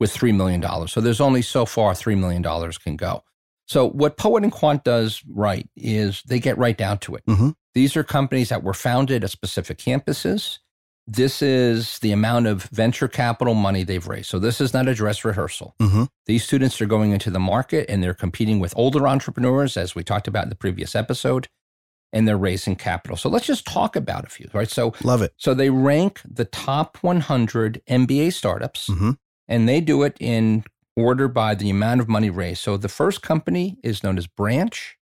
[0.00, 0.88] with $3 million.
[0.88, 2.42] So there's only so far $3 million
[2.72, 3.22] can go.
[3.66, 7.24] So what Poet and Quant does right is they get right down to it.
[7.26, 7.50] Mm-hmm.
[7.74, 10.58] These are companies that were founded at specific campuses.
[11.06, 14.28] This is the amount of venture capital money they've raised.
[14.28, 15.74] So this is not a dress rehearsal.
[15.80, 16.04] Mm-hmm.
[16.26, 20.02] These students are going into the market and they're competing with older entrepreneurs, as we
[20.02, 21.48] talked about in the previous episode
[22.16, 23.14] and they're raising capital.
[23.14, 24.70] So let's just talk about a few, right?
[24.70, 25.34] So love it.
[25.36, 29.10] So they rank the top 100 MBA startups, mm-hmm.
[29.46, 30.64] and they do it in
[30.96, 32.62] order by the amount of money raised.
[32.62, 34.96] So the first company is known as Branch.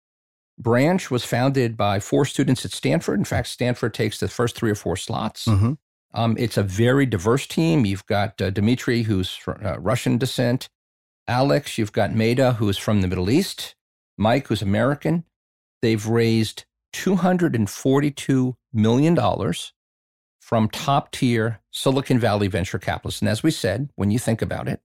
[0.57, 3.19] Branch was founded by four students at Stanford.
[3.19, 5.45] In fact, Stanford takes the first three or four slots.
[5.45, 5.73] Mm-hmm.
[6.15, 7.85] Um, it's a very diverse team.
[7.85, 10.67] You've got uh, Dimitri, who's from, uh, Russian descent.
[11.27, 13.75] Alex, you've got Maida, who is from the Middle East.
[14.17, 15.25] Mike, who's American.
[15.83, 19.53] They've raised $242 million
[20.39, 23.21] from top tier Silicon Valley venture capitalists.
[23.21, 24.81] And as we said, when you think about it,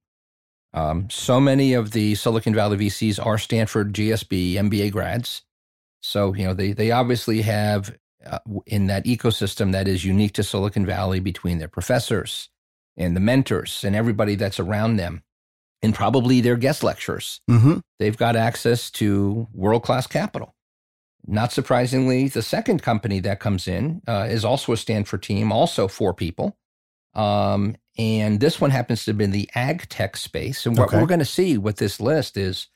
[0.75, 5.42] um, so many of the Silicon Valley VCs are Stanford, GSB, MBA grads.
[6.01, 10.42] So, you know, they, they obviously have uh, in that ecosystem that is unique to
[10.42, 12.51] Silicon Valley between their professors
[12.97, 15.23] and the mentors and everybody that's around them
[15.83, 17.40] and probably their guest lecturers.
[17.51, 17.79] Mm-hmm.
[17.99, 20.55] They've got access to world class capital.
[21.26, 25.88] Not surprisingly, the second company that comes in uh, is also a Stanford team, also
[25.88, 26.57] four people.
[27.14, 30.64] Um, and this one happens to be in the ag tech space.
[30.64, 31.00] And what okay.
[31.00, 32.68] we're going to see with this list is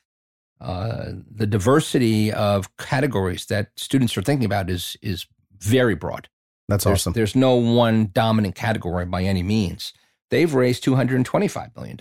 [0.59, 5.25] uh, the diversity of categories that students are thinking about is is
[5.57, 6.29] very broad.
[6.67, 7.13] That's there's, awesome.
[7.13, 9.93] There's no one dominant category by any means.
[10.29, 11.97] They've raised $225 million.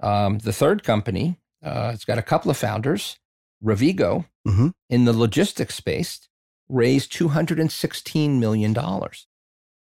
[0.00, 3.18] Um, the third company, uh, it's got a couple of founders.
[3.64, 6.28] Revigo, hmm in the logistics space,
[6.68, 8.76] raised $216 million.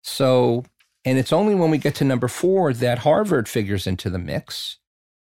[0.04, 0.64] So,
[1.04, 4.78] and it's only when we get to number four that Harvard figures into the mix.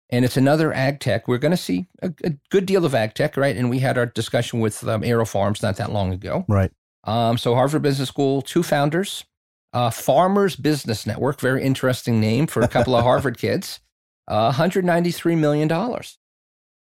[0.10, 1.28] And it's another ag tech.
[1.28, 3.56] We're going to see a, a good deal of ag tech, right?
[3.56, 6.46] And we had our discussion with um, AeroFarms not that long ago.
[6.48, 6.72] Right.
[7.04, 9.26] Um, so Harvard Business School, two founders,
[9.74, 13.80] uh, Farmers Business Network, very interesting name for a couple of Harvard kids,
[14.28, 15.70] uh, $193 million.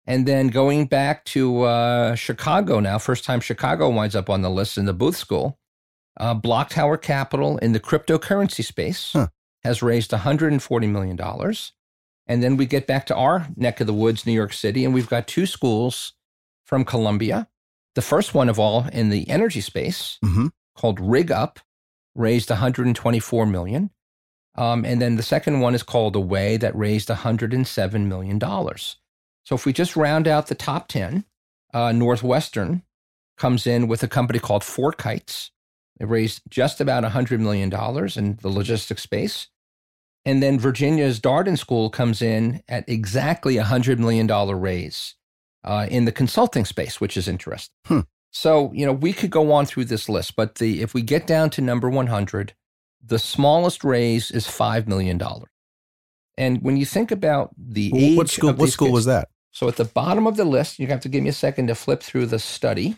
[0.07, 4.51] And then going back to uh, Chicago now, first time Chicago winds up on the
[4.51, 5.59] list in the Booth School,
[6.21, 9.29] uh, BlockTower Capital in the cryptocurrency space Huh.
[9.63, 11.19] has raised $140 million.
[12.27, 14.93] And then we get back to our neck of the woods, New York City, and
[14.95, 16.13] we've got two schools
[16.67, 17.49] from Columbia.
[17.95, 21.59] The first one of all in the energy space, hmm called RigUp,
[22.17, 23.91] raised 124 million.
[24.57, 28.97] Um, and then the second one is called Away that raised 107 million dollars.
[29.45, 31.25] So if we just round out the top 10,
[31.73, 32.83] uh, Northwestern
[33.37, 35.51] comes in with a company called FourKites.
[36.01, 39.49] It raised just about 100 million dollars in the logistics space.
[40.25, 44.27] And then Virginia's Darden School comes in at exactly a $100 million
[44.59, 45.15] raise
[45.63, 47.75] uh, in the consulting space, which is interesting.
[47.87, 48.01] Hmm.
[48.31, 51.27] So, you know, we could go on through this list, but the if we get
[51.27, 52.55] down to number 100,
[53.05, 55.21] the smallest raise is $5 million.
[56.37, 58.53] And when you think about the age What school?
[58.55, 59.29] What school kids- was that?
[59.55, 61.75] So at the bottom of the list, you have to give me a second to
[61.77, 62.97] flip through the study.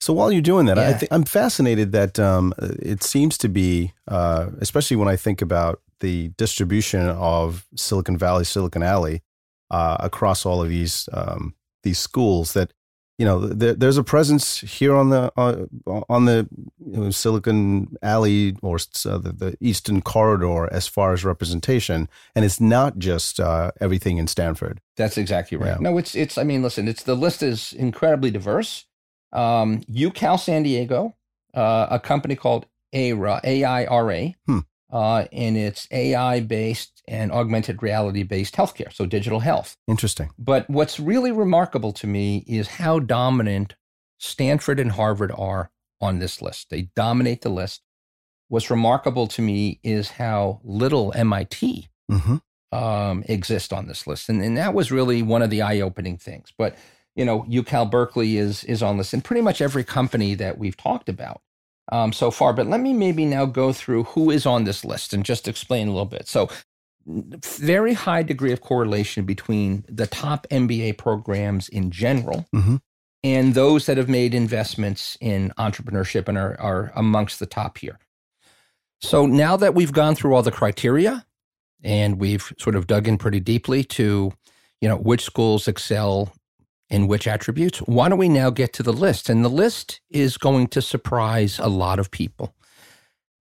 [0.00, 0.98] So while you're doing that, I Yeah.
[0.98, 5.80] think I'm fascinated that um, it seems to be, uh, especially when I think about
[6.00, 9.22] the distribution of Silicon Valley, Silicon Alley,
[9.70, 12.52] uh, across all of these um, these schools.
[12.54, 12.72] That
[13.18, 15.66] you know, there, there's a presence here on the uh,
[16.08, 16.48] on the
[16.84, 22.44] you know, Silicon Alley or uh, the, the Eastern Corridor as far as representation, and
[22.44, 24.80] it's not just uh, everything in Stanford.
[24.96, 25.68] That's exactly right.
[25.68, 25.76] Yeah.
[25.80, 26.38] No, it's it's.
[26.38, 28.86] I mean, listen, it's the list is incredibly diverse.
[29.32, 31.14] Um, UCal San Diego,
[31.54, 34.58] uh, a company called AIRA, A I R A, Hmm.
[34.92, 39.76] Uh, and it's AI based and augmented reality based healthcare, so digital health.
[39.88, 40.30] Interesting.
[40.38, 43.74] But what's really remarkable to me is how dominant
[44.18, 46.68] Stanford and Harvard are on this list.
[46.70, 47.80] They dominate the list.
[48.48, 52.36] What's remarkable to me is how little MIT hmm
[52.72, 56.54] um, exist on this list, and, and that was really one of the eye-opening things.
[56.56, 56.74] But
[57.14, 60.76] you know, UCal Berkeley is is on this, and pretty much every company that we've
[60.76, 61.42] talked about
[61.90, 62.52] um, so far.
[62.52, 65.88] But let me maybe now go through who is on this list and just explain
[65.88, 66.28] a little bit.
[66.28, 66.48] So,
[67.04, 72.76] very high degree of correlation between the top MBA programs in general hmm
[73.24, 77.98] and those that have made investments in entrepreneurship and are, are amongst the top here.
[79.00, 81.24] So now that we've gone through all the criteria
[81.82, 84.32] and we've sort of dug in pretty deeply to,
[84.80, 86.32] you know, which schools excel
[86.92, 89.30] in which attributes, why don't we now get to the list?
[89.30, 92.54] And the list is going to surprise a lot of people,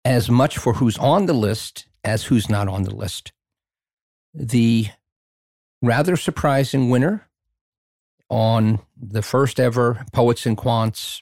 [0.06, 3.34] as much for who's on the list as who's not on the list.
[4.34, 4.88] The
[5.82, 7.28] rather surprising winner
[8.30, 11.22] on the first ever Poets and Quants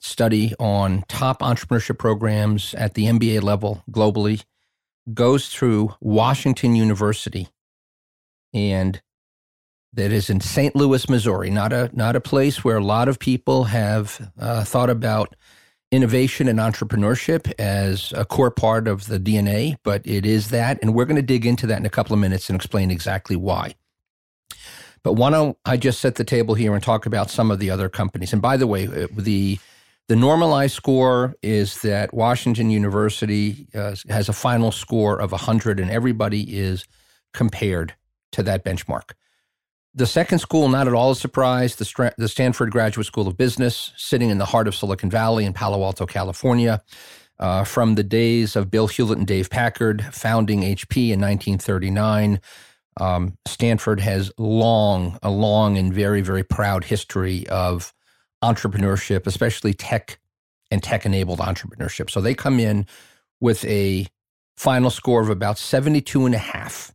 [0.00, 4.44] study on top entrepreneurship programs at the MBA level globally
[5.14, 7.48] goes through Washington University
[8.52, 9.00] and
[9.94, 10.74] that is in St.
[10.74, 14.90] Louis, Missouri, not a not a place where a lot of people have uh, thought
[14.90, 15.34] about
[15.90, 20.94] innovation and entrepreneurship as a core part of the DNA, but it is that, and
[20.94, 23.74] we're going to dig into that in a couple of minutes and explain exactly why.
[25.02, 27.70] But why don't I just set the table here and talk about some of the
[27.70, 28.32] other companies?
[28.32, 29.58] And by the way, uh, the
[30.08, 35.90] the normalized score is that Washington University uh, has a final score of 100, and
[35.90, 36.86] everybody is
[37.32, 37.94] compared
[38.32, 39.12] to that benchmark.
[39.94, 43.36] The second school, not at all a surprise, the, Stra- the Stanford Graduate School of
[43.36, 46.82] Business, sitting in the heart of Silicon Valley in Palo Alto, California.
[47.38, 52.40] Uh, from the days of Bill Hewlett and Dave Packard founding HP in 1939,
[53.00, 57.92] um, Stanford has long, a long and very, very proud history of
[58.42, 60.18] entrepreneurship, especially tech
[60.70, 62.08] and tech enabled entrepreneurship.
[62.08, 62.86] So they come in
[63.40, 64.06] with a
[64.56, 66.94] final score of about 72 and a half.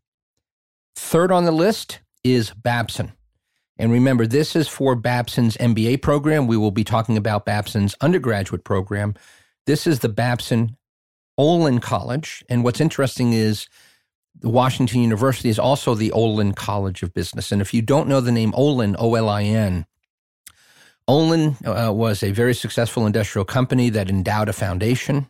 [0.96, 3.14] Third on the list is Babson.
[3.78, 6.48] And remember, this is for Babson's MBA program.
[6.48, 9.14] We will be talking about Babson's undergraduate program.
[9.66, 10.76] This is the Babson
[11.38, 12.44] Olin College.
[12.50, 13.68] And what's interesting is
[14.40, 17.52] the Washington University is also the Olin College of Business.
[17.52, 19.86] And if you don't know the name Olin, O L I N,
[21.08, 25.28] Olin uh, was a very successful industrial company that endowed a foundation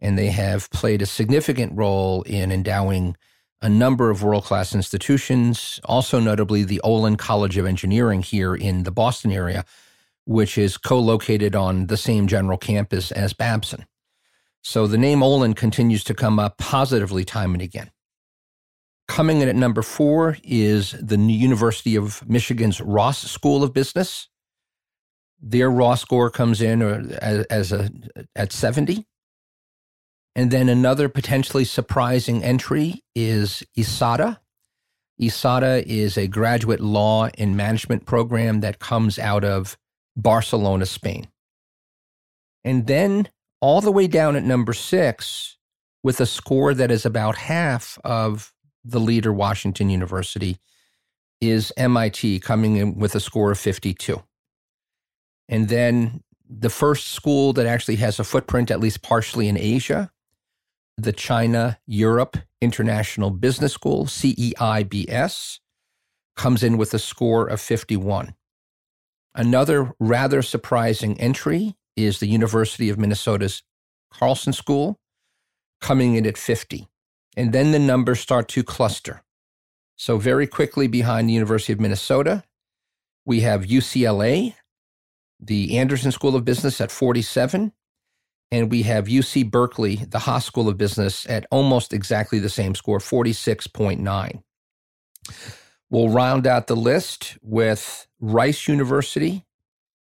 [0.00, 3.16] and they have played a significant role in endowing
[3.62, 8.82] a number of world class institutions, also notably the Olin College of Engineering here in
[8.82, 9.64] the Boston area,
[10.24, 13.86] which is co located on the same general campus as Babson.
[14.62, 17.90] So the name Olin continues to come up positively time and again.
[19.08, 24.28] Coming in at number four is the University of Michigan's Ross School of Business.
[25.40, 27.90] Their raw score comes in uh, as, as a
[28.34, 29.06] at 70.
[30.36, 34.36] And then another potentially surprising entry is ESADE.
[35.18, 39.78] ESADE is a graduate law and management program that comes out of
[40.14, 41.28] Barcelona, Spain.
[42.64, 43.30] And then
[43.62, 45.56] all the way down at number six,
[46.02, 48.52] with a score that is about half of
[48.84, 50.58] the leader, Washington University,
[51.40, 54.22] is MIT coming in with a score of 52.
[55.48, 60.10] And then the first school that actually has a footprint, at least partially in Asia,
[60.96, 65.60] the China Europe International Business School, CEIBS,
[66.36, 68.34] comes in with a score of 51.
[69.34, 73.62] Another rather surprising entry is the University of Minnesota's
[74.10, 74.98] Carlson School,
[75.80, 76.88] coming in at 50.
[77.36, 79.22] And then the numbers start to cluster.
[79.96, 82.44] So, very quickly behind the University of Minnesota,
[83.24, 84.54] we have UCLA,
[85.40, 87.72] the Anderson School of Business at 47,
[88.50, 92.74] and we have UC Berkeley, the Haas School of Business, at almost exactly the same
[92.74, 94.42] score, 46.9.
[95.90, 99.44] We'll round out the list with Rice University,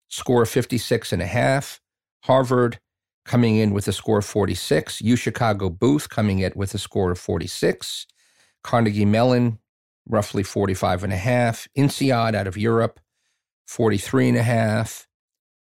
[0.07, 1.79] score 56 and a half,
[2.23, 2.79] Harvard
[3.25, 7.11] coming in with a score of 46, U Chicago Booth coming in with a score
[7.11, 8.07] of 46,
[8.63, 9.59] Carnegie Mellon
[10.07, 12.99] roughly 45 and a half, INSEAD out of Europe
[13.67, 15.07] 43 and a half,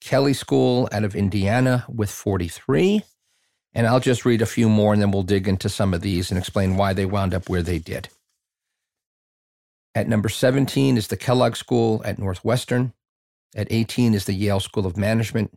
[0.04, 3.04] Kelley School out of Indiana with 43.
[3.74, 6.30] And I'll just read a few more and then we'll dig into some of these
[6.30, 8.10] and explain why they wound up where they did.
[9.96, 12.94] At number 17 is the Kellogg School at Northwestern.
[13.56, 15.54] At 18 is the Yale School of Management.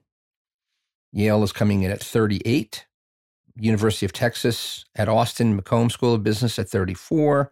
[1.13, 2.87] Yale is coming in at 38.
[3.59, 7.51] University of Texas at Austin, McCombs School of Business at 34.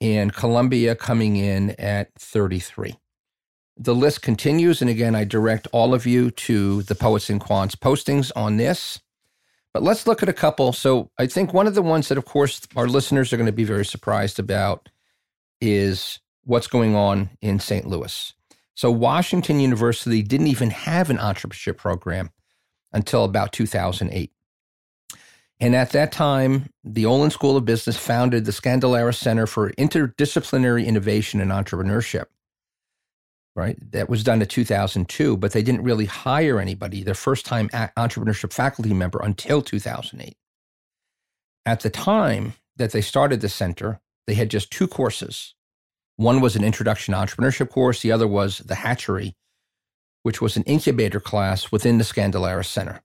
[0.00, 2.96] And Columbia coming in at 33.
[3.76, 4.80] The list continues.
[4.80, 9.00] And again, I direct all of you to the Poets and Quants postings on this.
[9.72, 10.72] But let's look at a couple.
[10.72, 13.52] So I think one of the ones that, of course, our listeners are going to
[13.52, 14.88] be very surprised about
[15.60, 17.86] is what's going on in St.
[17.86, 18.32] Louis.
[18.74, 22.30] So Washington University didn't even have an entrepreneurship program
[22.92, 24.30] until about 2008.
[25.60, 30.86] And at that time, the Olin School of Business founded the Skandalaris Center for Interdisciplinary
[30.86, 32.26] Innovation and Entrepreneurship
[33.56, 33.76] right?
[33.92, 38.52] That was done in 2002, but they didn't really hire anybody, their first time entrepreneurship
[38.52, 40.36] faculty member, until 2008.
[41.66, 45.54] At the time that they started the center, they had just two courses.
[46.16, 49.34] One was an introduction to entrepreneurship course, the other was the hatchery,
[50.22, 53.02] which was an incubator class within the Skandalaris Center.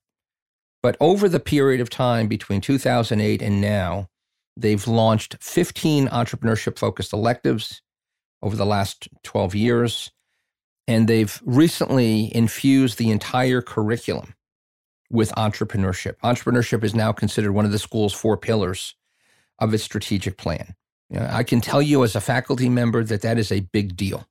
[0.81, 4.07] But over the period of time between 2008 and now,
[4.55, 7.81] they've launched 15 entrepreneurship focused electives
[8.41, 10.11] over the last 12 years.
[10.89, 14.33] And they've recently infused the entire curriculum
[15.11, 16.15] with entrepreneurship.
[16.23, 18.95] Entrepreneurship is now considered one of the school's four pillars
[19.59, 20.73] of its strategic plan.
[21.11, 23.95] You know, I can tell you as a faculty member that that is a big
[23.95, 24.25] deal,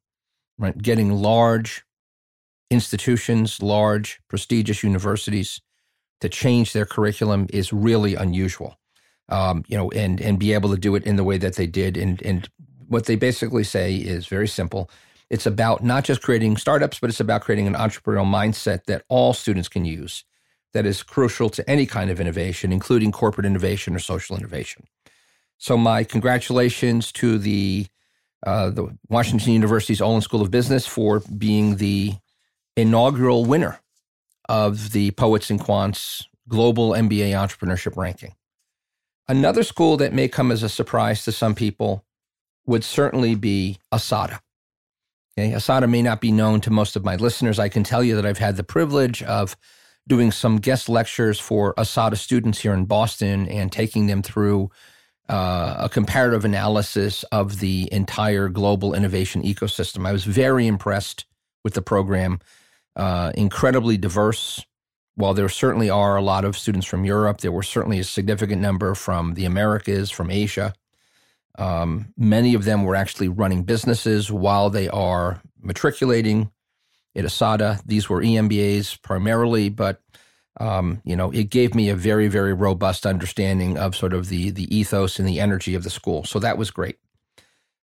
[0.58, 0.76] right?
[0.76, 1.84] Getting large
[2.72, 5.60] institutions, large prestigious universities
[6.20, 8.76] to change their curriculum is really unusual.
[9.28, 11.68] Um, you know, and and be able to do it in the way that they
[11.68, 11.96] did.
[11.96, 12.48] And and
[12.88, 14.90] what they basically say is very simple.
[15.30, 19.34] It's about not just creating startups, but it's about creating an entrepreneurial mindset that all
[19.34, 20.24] students can use
[20.72, 24.84] that is crucial to any kind of innovation, including corporate innovation or social innovation.
[25.58, 27.86] So, my congratulations to the
[28.46, 32.14] uh, the Washington University's Olin School of Business for being the
[32.76, 33.80] inaugural winner
[34.48, 38.34] of the Poets and Quants Global MBA Entrepreneurship Ranking.
[39.26, 42.04] Another school that may come as a surprise to some people
[42.64, 44.38] would certainly be ESADE.
[45.38, 47.60] Okay, ESADE may not be known to most of my listeners.
[47.60, 49.56] I can tell you that I've had the privilege of
[50.08, 54.68] doing some guest lectures for ESADE students here in Boston and taking them through
[55.28, 60.08] uh, a comparative analysis of the entire global innovation ecosystem.
[60.08, 61.24] I was very impressed
[61.62, 62.40] with the program,
[62.96, 64.66] uh, incredibly diverse.
[65.14, 68.60] While there certainly are a lot of students from Europe, there were certainly a significant
[68.60, 70.74] number from the Americas, from Asia.
[71.58, 76.50] Um, many of them were actually running businesses while they are matriculating
[77.16, 77.82] at ESADE.
[77.86, 80.00] These were EMBAs primarily, but
[80.60, 84.50] Um, you know, it gave me a very, very robust understanding of sort of the
[84.50, 86.24] the ethos and the energy of the school.
[86.24, 86.98] So that was great.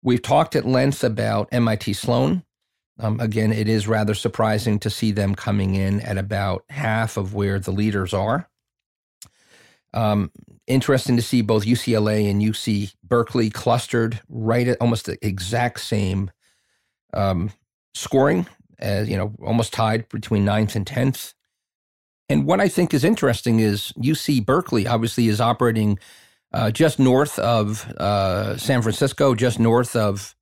[0.02, 2.44] We've talked at length about MIT Sloan.
[3.00, 7.34] Um, again, it is rather surprising to see them coming in at about half of
[7.34, 8.48] where the leaders are.
[9.94, 10.30] Um,
[10.68, 16.30] interesting to see both UCLA and UC Berkeley clustered right at almost the exact same
[17.14, 17.50] um,
[17.94, 18.46] scoring,
[18.78, 21.34] as you know, almost tied between ninth and tenth.
[22.28, 25.98] And what I think is interesting is UC Berkeley obviously is operating
[26.52, 30.34] uh, just north of uh, San Francisco, just north of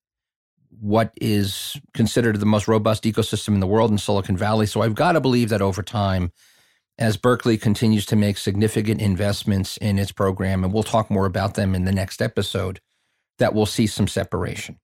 [0.80, 4.66] what is considered the most robust ecosystem in the world in Silicon Valley.
[4.66, 6.32] So I've got to believe that over time,
[6.98, 11.54] as Berkeley continues to make significant investments in its program, and we'll talk more about
[11.54, 12.80] them in the next episode,
[13.38, 14.78] that we'll see some separation.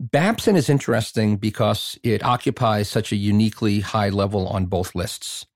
[0.00, 5.46] Babson is interesting because it occupies such a uniquely high level on both lists.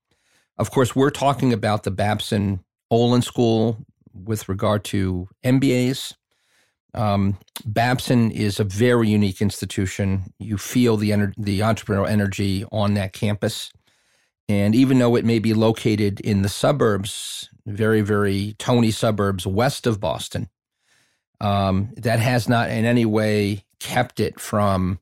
[0.57, 2.59] Of course, we're talking about the Babson
[2.91, 3.77] Olin School
[4.13, 6.13] with regard to MBAs.
[6.93, 10.33] Um, Babson is a very unique institution.
[10.39, 13.71] You feel the ener- the entrepreneurial energy on that campus.
[14.49, 19.87] And even though it may be located in the suburbs, very, very Tony suburbs west
[19.87, 20.49] of Boston,
[21.39, 24.99] um, that has not in any way kept it from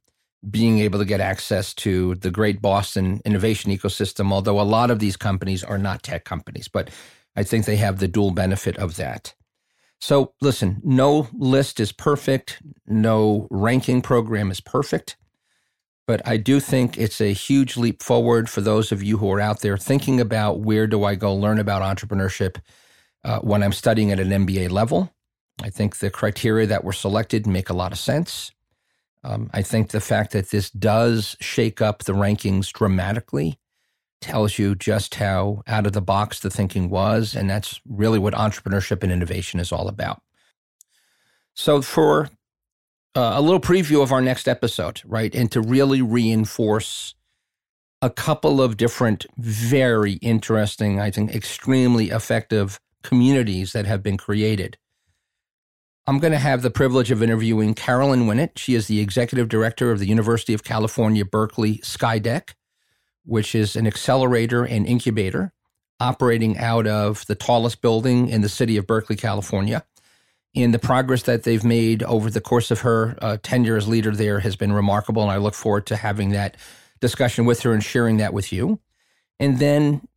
[0.49, 4.99] being able to get access to the great Boston innovation ecosystem, although a lot of
[4.99, 6.89] these companies are not tech companies, but
[7.35, 9.35] I think they have the dual benefit of that.
[9.99, 15.15] So, listen, no list is perfect, no ranking program is perfect.
[16.11, 19.39] But I do think it's a huge leap forward for those of you who are
[19.39, 22.57] out there thinking about where do I go learn about entrepreneurship
[23.23, 25.13] uh, when I'm studying at an MBA level.
[25.63, 28.51] I think the criteria that were selected make a lot of sense.
[29.23, 33.57] Um, I think the fact that this does shake up the rankings dramatically
[34.19, 37.33] tells you just how out of the box the thinking was.
[37.33, 40.21] And that's really what entrepreneurship and innovation is all about.
[41.53, 42.29] So, for
[43.15, 45.33] uh, a little preview of our next episode, right?
[45.35, 47.15] And to really reinforce
[48.01, 54.77] a couple of different, very interesting, I think, extremely effective communities that have been created.
[56.07, 58.57] I'm going to have the privilege of interviewing Caroline Winnett.
[58.57, 62.55] She is the executive director of the University of California, Berkeley Skydeck,
[63.23, 65.53] which is an accelerator and incubator
[65.99, 69.85] operating out of the tallest building in the city of Berkeley, California
[70.55, 74.11] and the progress that they've made over the course of her uh, tenure as leader
[74.11, 75.21] there has been remarkable.
[75.21, 76.57] And I look forward to having that
[76.99, 78.79] discussion with her and sharing that with you.
[79.39, 80.07] And then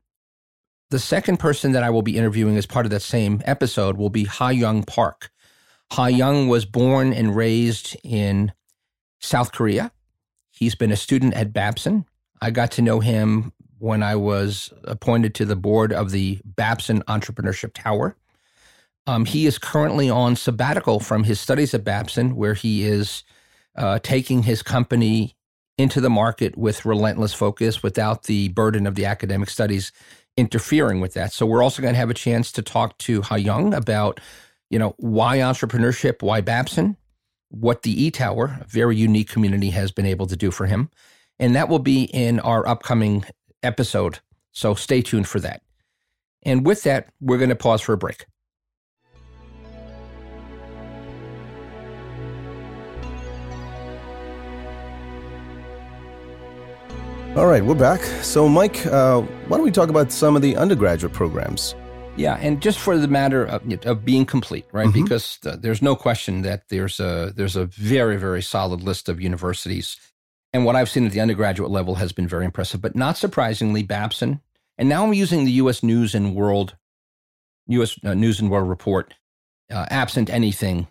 [0.91, 4.11] the second person that I will be interviewing as part of that same episode will
[4.11, 5.31] be Ha Young Park.
[5.93, 8.53] Ha Young was born and raised in
[9.21, 9.93] South Korea.
[10.51, 12.05] He's been a student at Babson.
[12.41, 17.03] I got to know him when I was appointed to the board of the Babson
[17.09, 18.17] Entrepreneurship Tower.
[19.07, 23.23] Um, he is currently on sabbatical from his studies at Babson, where he is
[23.77, 25.37] uh, taking his company
[25.77, 29.93] into the market with relentless focus without the burden of the academic studies
[30.37, 31.33] interfering with that.
[31.33, 34.21] So we're also going to have a chance to talk to Ha Young about,
[34.71, 36.97] you know, why entrepreneurship, why Babson,
[37.51, 40.91] what the E Tower, a very unique community, has been able to do for him.
[41.39, 43.25] And that will be in our upcoming
[43.63, 44.21] episode.
[44.53, 45.63] So stay tuned for that.
[46.43, 48.27] And with that, we're going to pause for a break.
[57.37, 58.01] All right, we're back.
[58.23, 61.75] So, Mike, uh, why don't we talk about some of the undergraduate programs?
[62.15, 64.87] Yeah, and just for the matter of, of being complete, right?
[64.87, 65.03] Mm-hmm.
[65.03, 69.21] Because uh, there's no question that there's a there's a very very solid list of
[69.21, 69.97] universities,
[70.53, 72.81] and what I've seen at the undergraduate level has been very impressive.
[72.81, 74.41] But not surprisingly, Babson,
[74.79, 75.83] and now I'm using the U.S.
[75.83, 76.77] News and World,
[77.67, 77.99] U.S.
[78.05, 79.13] Uh, News and World Report,
[79.73, 80.87] uh, absent anything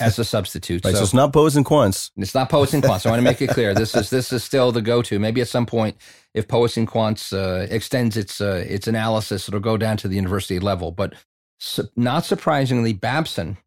[0.00, 0.84] as a substitute.
[0.84, 2.10] right, so, so, it's not Poets and Quants.
[2.16, 3.06] It's not Poets and Quants.
[3.06, 3.74] I want to make it clear.
[3.74, 5.18] This is this is still the go-to.
[5.18, 5.96] Maybe at some point,
[6.34, 10.16] if Poets and Quants uh, extends its uh, its analysis, it'll go down to the
[10.16, 10.90] university level.
[10.90, 11.14] But
[11.58, 13.58] su- not surprisingly, Babson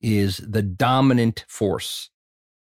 [0.00, 2.10] is the dominant force.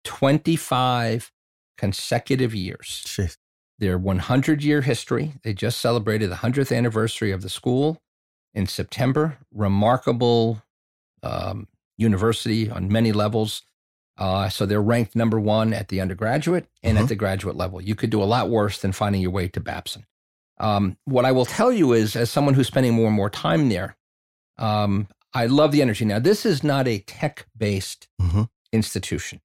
[0.04, 1.32] Twenty-five
[1.78, 3.04] consecutive years.
[3.06, 3.38] Jeez.
[3.80, 5.34] Their 100 year history.
[5.44, 8.02] They just celebrated the 100th anniversary of the school
[8.56, 9.38] in September.
[9.54, 10.64] Remarkable
[11.22, 11.68] um,
[11.98, 13.64] university on many levels.
[14.18, 17.04] Uh, so they're ranked number one at the undergraduate and mm-hmm.
[17.04, 17.80] at the graduate level.
[17.80, 20.06] You could do a lot worse than finding your way to Babson.
[20.60, 23.70] Um, what I will tell you is, as someone who's spending more and more time
[23.70, 23.96] there,
[24.58, 26.04] um, I love the energy.
[26.04, 28.44] Now, this is not a tech based mm-hmm.
[28.72, 29.42] institution.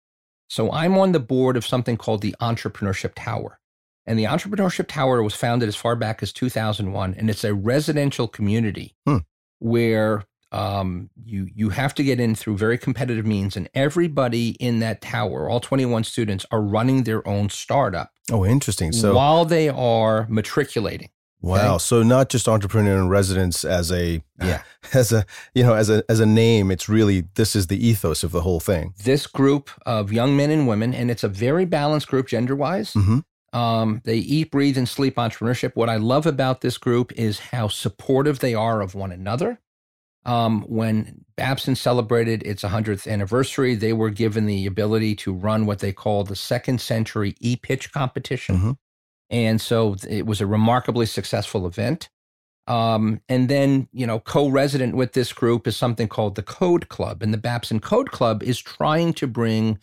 [0.48, 3.58] So I'm on the board of something called the Entrepreneurship Tower.
[4.06, 8.26] And the Entrepreneurship Tower was founded as far back as 2001, and it's a residential
[8.26, 9.18] community Hmm.
[9.60, 14.80] where um, you you have to get in through very competitive means, and everybody in
[14.80, 18.92] that tower, all 21 students, are running their own startup Oh, interesting.
[18.92, 21.08] So while they are matriculating.
[21.40, 21.78] wow.
[21.78, 24.62] So not just entrepreneur in residence as a Yeah.
[24.94, 25.24] as a
[25.54, 26.70] you know as a as a name.
[26.70, 28.94] It's really this is the ethos of the whole thing.
[29.02, 32.92] This group of young men and women, and it's a very balanced group gender wise.
[32.92, 33.20] hmm
[33.52, 35.72] Um, they eat, breathe, and sleep entrepreneurship.
[35.74, 39.58] What I love about this group is how supportive they are of one another.
[40.24, 45.80] Um, when Babson celebrated its 100th anniversary, they were given the ability to run what
[45.80, 48.56] they call the second century e pitch competition.
[48.56, 48.76] Mhm.
[49.30, 52.08] And so it was a remarkably successful event.
[52.68, 56.88] Um, and then, you know, co resident with this group is something called the Code
[56.88, 57.22] Club.
[57.22, 59.78] And the Babson Code Club is trying to bring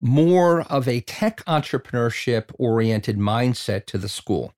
[0.00, 4.54] more of a tech entrepreneurship oriented mindset to the school.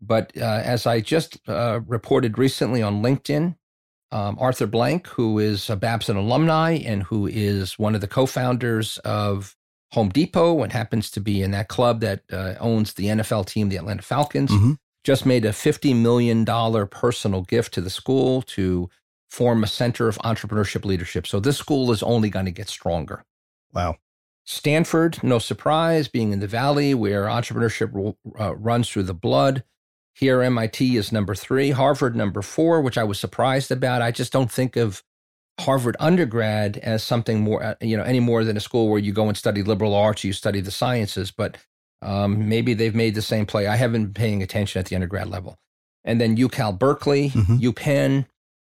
[0.00, 3.56] But uh, as I just uh, reported recently on LinkedIn,
[4.12, 8.26] um, Arthur Blank, who is a Babson alumni and who is one of the co
[8.26, 9.56] founders of
[9.92, 13.68] Home Depot and happens to be in that club that uh, owns the NFL team,
[13.68, 14.76] the Atlanta Falcons, Mhm.
[15.04, 16.44] just made a $50 million
[16.88, 18.88] personal gift to the school to
[19.30, 21.26] form a center of entrepreneurship leadership.
[21.26, 23.24] So this school is only going to get stronger.
[23.72, 23.96] Wow.
[24.44, 29.64] Stanford, no surprise, being in the valley where entrepreneurship uh, runs through the blood.
[30.14, 34.00] Here, MIT is number three, Harvard number four, which I was surprised about.
[34.00, 35.02] I just don't think of
[35.60, 39.12] Harvard undergrad as something more, uh, you know, any more than a school where you
[39.12, 41.30] go and study liberal arts, you study the sciences.
[41.32, 41.58] But
[42.02, 43.66] um, maybe they've made the same play.
[43.66, 45.56] I haven't been paying attention at the undergrad level.
[46.04, 47.60] And then UCal Berkeley, Mhm.
[47.60, 48.26] UPenn,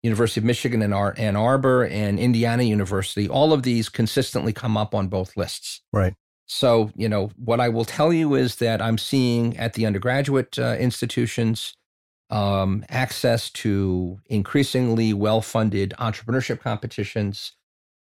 [0.02, 3.28] University of Michigan in Ar- Ann Arbor, and Indiana University.
[3.28, 5.80] All of these consistently come up on both lists.
[5.92, 6.14] Right.
[6.46, 10.58] So, you know, what I will tell you is that I'm seeing at the undergraduate
[10.58, 11.74] uh, institutions
[12.30, 17.52] um, access to increasingly well funded entrepreneurship competitions,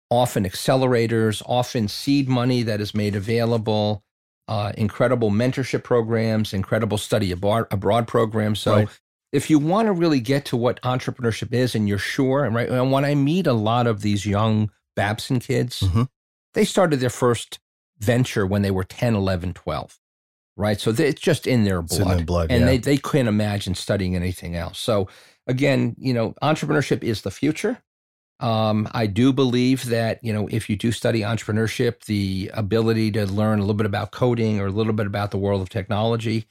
[0.10, 4.04] often accelerators, often seed money that is made available,
[4.48, 8.60] uh, incredible mentorship programs, incredible study abroad, abroad programs.
[8.60, 8.89] So, Right.
[9.32, 12.70] if you want to really get to what entrepreneurship is and you're sure, and right,
[12.70, 16.08] and when I meet a lot of these young Babson kids, Mhm.
[16.54, 17.60] they started their first
[18.00, 20.00] venture when they were 10, 11, 12.
[20.58, 20.80] Right.
[20.80, 22.02] So they, it's just in their blood.
[22.02, 22.68] in their blood, and yeah.
[22.68, 24.80] they, they couldn't imagine studying anything else.
[24.80, 25.10] So
[25.48, 27.82] again, you know, entrepreneurship is the future.
[28.39, 33.26] Um, I do believe that, you know, if you do study entrepreneurship, the ability to
[33.26, 36.48] learn a little bit about coding or a little bit about the world of technology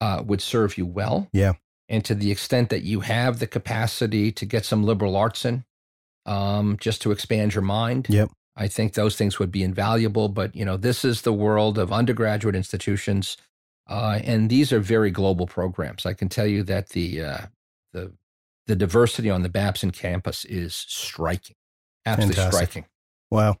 [0.00, 1.28] uh, would serve you well.
[1.32, 1.54] Yeah.
[1.88, 5.64] And to the extent that you have the capacity to get some liberal arts in,
[6.24, 8.30] um, just to expand your mind, Yep.
[8.56, 10.28] I think those things would be invaluable.
[10.28, 13.36] But you know, this is the world of undergraduate institutions,
[13.88, 16.06] uh, and these are very global programs.
[16.06, 17.46] I can tell you that the uh,
[17.92, 18.12] the
[18.66, 21.56] the diversity on the Babson campus is striking,
[22.04, 22.54] absolutely Fantastic.
[22.54, 22.84] striking.
[23.30, 23.56] Wow.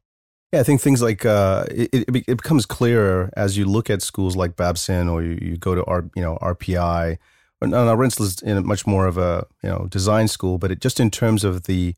[0.52, 4.00] Yeah, I think things like uh, it, it, it becomes clearer as you look at
[4.00, 7.18] schools like Babson or you, you go to R, you know RPI.
[7.60, 10.70] Or, no, no, Rensselaer's in a much more of a you know design school, but
[10.70, 11.94] it, just in terms of the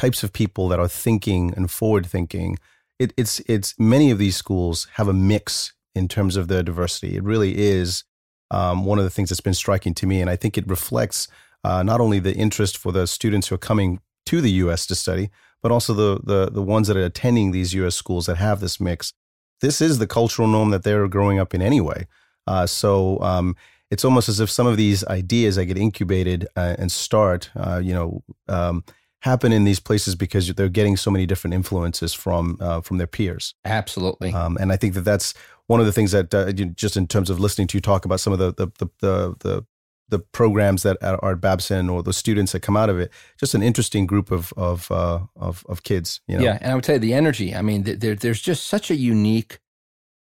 [0.00, 2.58] types of people that are thinking and forward thinking,
[2.98, 7.16] it, it's it's many of these schools have a mix in terms of their diversity.
[7.16, 8.04] It really is
[8.50, 11.28] um, one of the things that's been striking to me, and I think it reflects
[11.64, 14.86] uh, not only the interest for the students who are coming to the U.S.
[14.86, 15.30] to study,
[15.62, 17.94] but also the, the the ones that are attending these U.S.
[17.94, 19.12] schools that have this mix.
[19.60, 22.06] This is the cultural norm that they're growing up in anyway.
[22.46, 23.54] Uh, so um,
[23.90, 27.80] it's almost as if some of these ideas that get incubated uh, and start, uh,
[27.82, 28.82] you know, um,
[29.20, 33.06] happen in these places because they're getting so many different influences from uh, from their
[33.06, 33.54] peers.
[33.64, 34.32] Absolutely.
[34.32, 35.34] Um, and I think that that's
[35.66, 38.04] one of the things that uh, you- just in terms of listening to you talk
[38.04, 39.66] about some of the the the the, the,
[40.08, 43.54] the programs that are at Babson or the students that come out of it, just
[43.54, 46.20] an interesting group of of uh, of, of kids.
[46.26, 46.44] You know?
[46.44, 47.54] Yeah, and I would tell you the energy.
[47.54, 49.60] I mean, there, there's just such a unique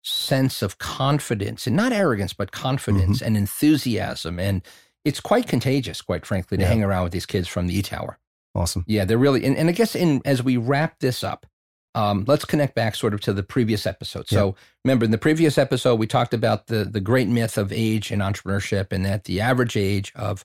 [0.02, 4.62] sense of confidence, and not arrogance, but confidence and enthusiasm, and
[5.04, 6.68] it's quite contagious, quite frankly, to Yeah.
[6.68, 8.18] hang around with these kids from the E Tower.
[8.58, 8.84] Awesome.
[8.86, 11.46] Yeah, they're really, and, and I guess in as we wrap this up,
[11.94, 14.28] um, let's connect back sort of to the previous episode.
[14.28, 14.54] So
[14.84, 18.20] remember, in the previous episode, we talked about the the great myth of age in
[18.20, 20.44] entrepreneurship, and that the average age of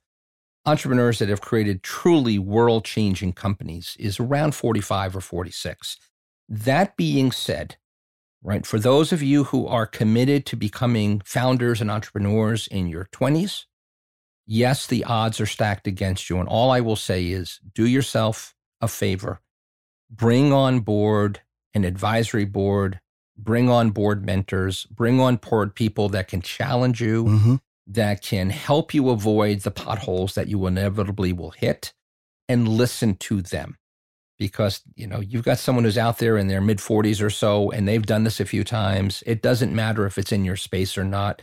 [0.65, 5.97] entrepreneurs that have created truly world changing companies is around 45 or 46.
[6.47, 7.75] That being said,
[8.41, 13.09] right, for those of you who are committed to becoming founders and entrepreneurs in your
[13.11, 13.65] 20s,
[14.45, 16.39] yes, the odds are stacked against you.
[16.39, 19.39] And all I will say is do yourself a favor,
[20.09, 21.41] bring on board
[21.73, 22.99] an advisory board,
[23.37, 27.55] bring on board mentors, bring on board people that can challenge you hmm
[27.87, 31.93] that can help you avoid the potholes that you inevitably will hit
[32.47, 33.77] and listen to them.
[34.39, 37.69] Because you know you've got someone who's out there in their mid 40s or so
[37.71, 39.23] and they've done this a few times.
[39.25, 41.41] It doesn't matter if it's in your space or not.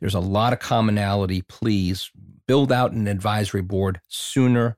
[0.00, 1.42] There's a lot of commonality.
[1.42, 2.10] Please
[2.50, 4.76] build out an advisory board sooner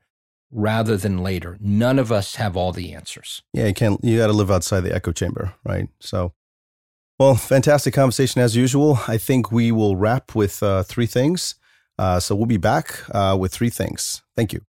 [0.50, 1.56] rather than later.
[1.58, 3.42] None of us have all the answers.
[3.54, 5.88] Yeah you can't you got to live outside the echo chamber right?
[5.98, 6.34] So
[7.18, 8.98] well fantastic conversation as usual.
[9.08, 11.54] I think we will wrap with uh, three things.
[11.98, 14.22] Uh, so we'll be back uh, with three things.
[14.36, 14.60] Thank you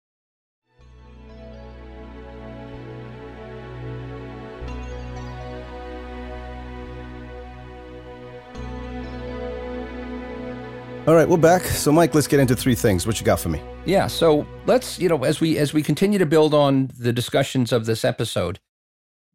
[11.06, 11.64] All right, we're back.
[11.64, 13.06] So, Mike, let's get into three things.
[13.06, 13.62] What you got for me?
[13.86, 14.08] Yeah.
[14.08, 17.86] So let's you know as we as we continue to build on the discussions of
[17.86, 18.62] this episode,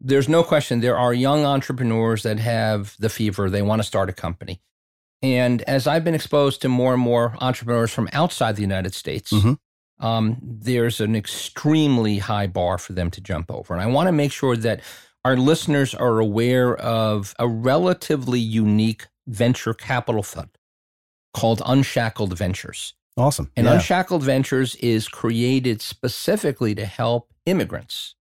[0.00, 3.50] there's no question there are young entrepreneurs that have the fever.
[3.50, 4.62] They want to start a company,
[5.20, 9.30] and as I've been exposed to more and more entrepreneurs from outside the United States.
[9.30, 9.52] Mm-hmm.
[10.00, 13.74] Um, there's an extremely high bar for them to jump over.
[13.74, 14.80] And I want to make sure that
[15.24, 20.57] our listeners are aware of a relatively unique venture capital fund
[21.38, 22.94] called Unshackled Ventures.
[23.16, 23.50] Awesome.
[23.56, 23.74] And yeah.
[23.74, 28.14] Unshackled Ventures is created specifically to help immigrants,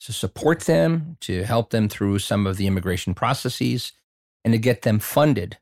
[0.00, 3.92] to support them, to help them through some of the immigration processes,
[4.44, 5.58] and to get them funded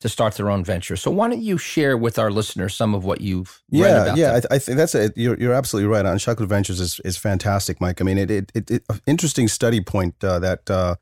[0.00, 0.96] to start their own venture.
[0.96, 4.56] So why don't you share with our listeners some of what you've yeah, Yeah, I,
[4.56, 5.12] I, think that's it.
[5.16, 6.04] You're, you're absolutely right.
[6.04, 8.02] Unshackled Ventures is, is fantastic, Mike.
[8.02, 10.96] I mean, it, it, it, it interesting study point uh, that uh,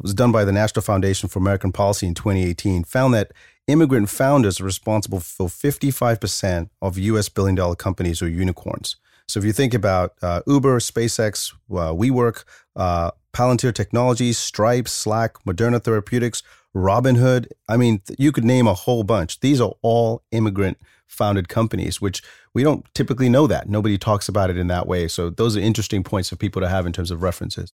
[0.00, 3.32] was done by the National Foundation for American Policy in 2018 found that
[3.66, 8.96] immigrant founders are responsible for 55% of US billion dollar companies or unicorns.
[9.28, 12.44] So if you think about uh, Uber, SpaceX, uh, WeWork,
[12.76, 16.42] uh, Palantir Technologies, Stripe, Slack, Moderna Therapeutics,
[16.74, 19.40] Robinhood, I mean, you could name a whole bunch.
[19.40, 22.22] These are all immigrant founded companies, which
[22.54, 23.68] we don't typically know that.
[23.68, 25.08] Nobody talks about it in that way.
[25.08, 27.72] So those are interesting points for people to have in terms of references.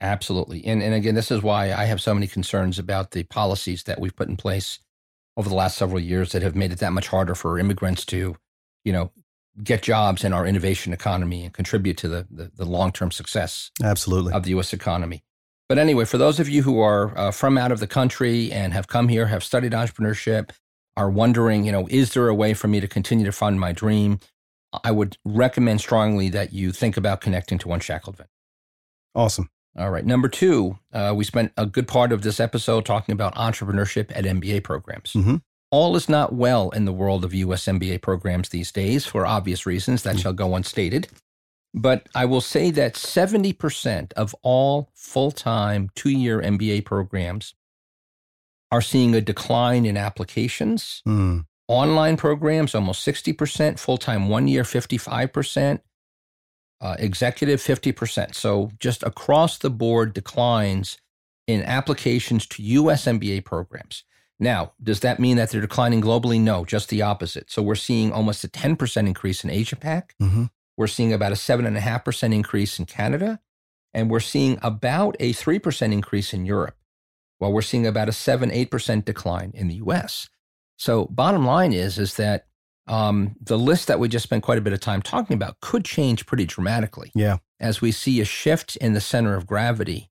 [0.00, 0.64] Absolutely.
[0.64, 4.00] And, and again, this is why I have so many concerns about the policies that
[4.00, 4.80] we've put in place
[5.36, 8.36] over the last several years that have made it that much harder for immigrants to,
[8.84, 9.12] you know,
[9.62, 13.70] get jobs in our innovation economy and contribute to the, the, the long term success
[13.82, 14.72] absolutely of the U.S.
[14.72, 15.22] economy.
[15.68, 18.72] But anyway, for those of you who are uh, from out of the country and
[18.72, 20.50] have come here, have studied entrepreneurship,
[20.96, 23.72] are wondering, you know, is there a way for me to continue to fund my
[23.72, 24.20] dream?
[24.84, 28.30] I would recommend strongly that you think about connecting to Unshackled Vent.
[29.14, 29.50] Awesome.
[29.78, 30.04] All right.
[30.04, 34.24] Number two, uh, we spent a good part of this episode talking about entrepreneurship at
[34.24, 35.12] MBA programs.
[35.12, 35.36] Mm-hmm.
[35.70, 39.66] All is not well in the world of US MBA programs these days for obvious
[39.66, 40.20] reasons that mm-hmm.
[40.20, 41.08] shall go unstated.
[41.74, 47.54] But I will say that 70% of all full time two year MBA programs
[48.72, 51.02] are seeing a decline in applications.
[51.06, 51.44] Mm.
[51.68, 55.80] Online programs, almost 60%, full time one year, 55%
[56.80, 58.34] uh, executive 50%.
[58.34, 60.98] So just across the board declines
[61.46, 64.04] in applications to US MBA programs.
[64.38, 66.40] Now, does that mean that they're declining globally?
[66.40, 67.50] No, just the opposite.
[67.50, 70.14] So we're seeing almost a 10% increase in Asia Pac.
[70.20, 70.44] Mm-hmm.
[70.76, 73.40] We're seeing about a 7.5% increase in Canada.
[73.94, 76.76] And we're seeing about a 3% increase in Europe,
[77.38, 80.28] while we're seeing about a 7 8% decline in the US.
[80.76, 82.46] So, bottom line is, is that
[82.86, 85.84] um, the list that we just spent quite a bit of time talking about could
[85.84, 87.10] change pretty dramatically.
[87.14, 87.38] Yeah.
[87.58, 90.10] As we see a shift in the center of gravity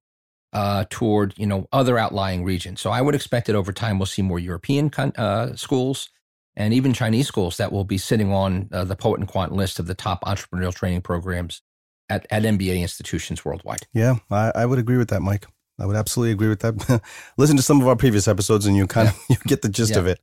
[0.52, 2.82] uh, toward, you know, other outlying regions.
[2.82, 6.10] So I would expect that over time we'll see more European uh, schools
[6.56, 9.80] and even Chinese schools that will be sitting on uh, the Poet and Quant list
[9.80, 11.62] of the top entrepreneurial training programs
[12.10, 13.88] at, at MBA institutions worldwide.
[13.94, 15.46] Yeah, I, I would agree with that, Mike.
[15.80, 17.02] I would absolutely agree with that.
[17.38, 19.92] Listen to some of our previous episodes and you kind of you get the gist
[19.92, 20.00] yeah.
[20.00, 20.20] of it.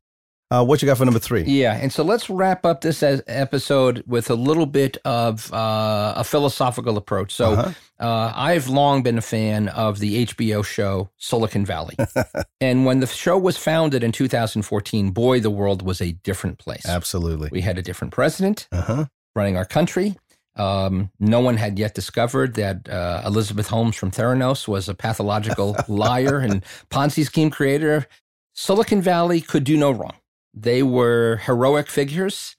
[0.52, 1.44] Uh, what you got for number three?
[1.44, 6.24] Yeah, and so let's wrap up this episode with a little bit of uh, a
[6.24, 7.32] philosophical approach.
[7.32, 7.72] So uh-huh.
[7.98, 11.96] uh, I've long been a fan of the HBO show Silicon Valley,
[12.60, 16.84] and when the show was founded in 2014, boy, the world was a different place.
[16.86, 19.06] Absolutely, we had a different president uh-huh.
[19.34, 20.16] running our country.
[20.56, 25.78] Um, no one had yet discovered that uh, Elizabeth Holmes from Theranos was a pathological
[25.88, 28.06] liar and Ponzi scheme creator.
[28.52, 30.12] Silicon Valley could do no wrong.
[30.54, 32.56] They were heroic figures.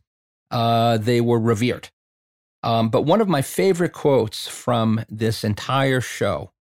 [0.51, 1.89] Uh, they were revered.
[2.63, 6.51] Um, but one of my favorite quotes from this entire show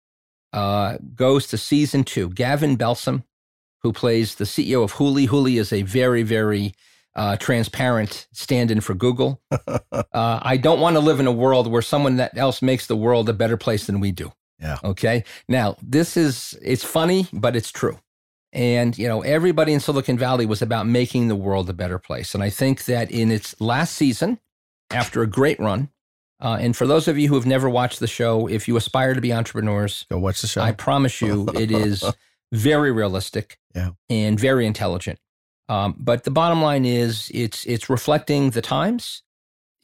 [0.53, 2.29] uh, goes to season two.
[2.31, 3.25] Gavin Belson,
[3.83, 5.29] who plays the CEO of Hooli.
[5.29, 6.75] Hooli is a very, very
[7.15, 9.41] uh, transparent stand in for Google.
[10.15, 12.97] Uh, I don't want to live in a world where someone that else makes the
[12.97, 14.31] world a better place than we do.
[14.59, 14.79] Yeah.
[14.85, 15.25] Okay.
[15.49, 17.99] Now, this is, it's funny, but it's true.
[18.53, 22.35] And, you know, everybody in Silicon Valley was about making the world a better place.
[22.35, 24.39] And I think that in its last season,
[24.91, 25.89] after a great run,
[26.43, 29.15] uh, and for those of you who have never watched the show, if you aspire
[29.15, 30.61] to be entrepreneurs, go watch the show.
[30.61, 32.05] I promise you, it is
[32.53, 33.91] very realistic yeah.
[34.11, 35.21] and very intelligent.
[35.69, 39.23] Um, but the bottom line is, it's it's reflecting the times.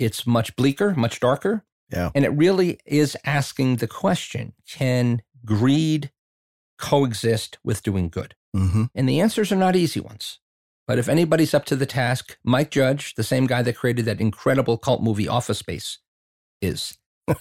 [0.00, 2.10] It's much bleaker, much darker, yeah.
[2.14, 6.10] and it really is asking the question: Can greed
[6.78, 8.34] coexist with doing good?
[8.56, 8.84] Mm-hmm.
[8.94, 10.40] And the answers are not easy ones.
[10.86, 14.22] But if anybody's up to the task, Mike Judge, the same guy that created that
[14.22, 15.98] incredible cult movie Office Space,
[16.62, 16.96] is.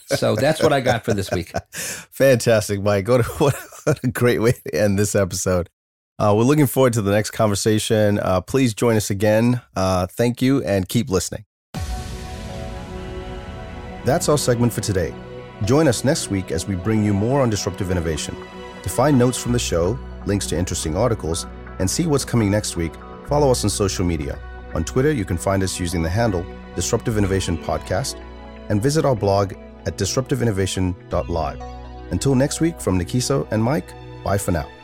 [0.07, 1.53] So that's what I got for this week.
[1.71, 3.07] Fantastic, Mike.
[3.07, 5.69] What a, what a great way to end this episode.
[6.19, 8.19] Uh, we're looking forward to the next conversation.
[8.19, 9.61] Uh, please join us again.
[9.75, 11.45] Uh, thank you and keep listening.
[14.03, 15.13] That's our segment for today.
[15.63, 18.35] Join us next week as we bring you more on disruptive innovation.
[18.87, 21.45] To find notes from the show, links to interesting articles,
[21.79, 22.93] and see what's coming next week,
[23.25, 24.39] follow us on social media.
[24.75, 28.15] On Twitter, you can find us using the handle Disruptive Innovation Podcast
[28.69, 31.61] and visit our blog at disruptiveinnovation.live.
[32.11, 33.91] Until next week, from Nikiso and Mike,
[34.23, 34.76] bye for now.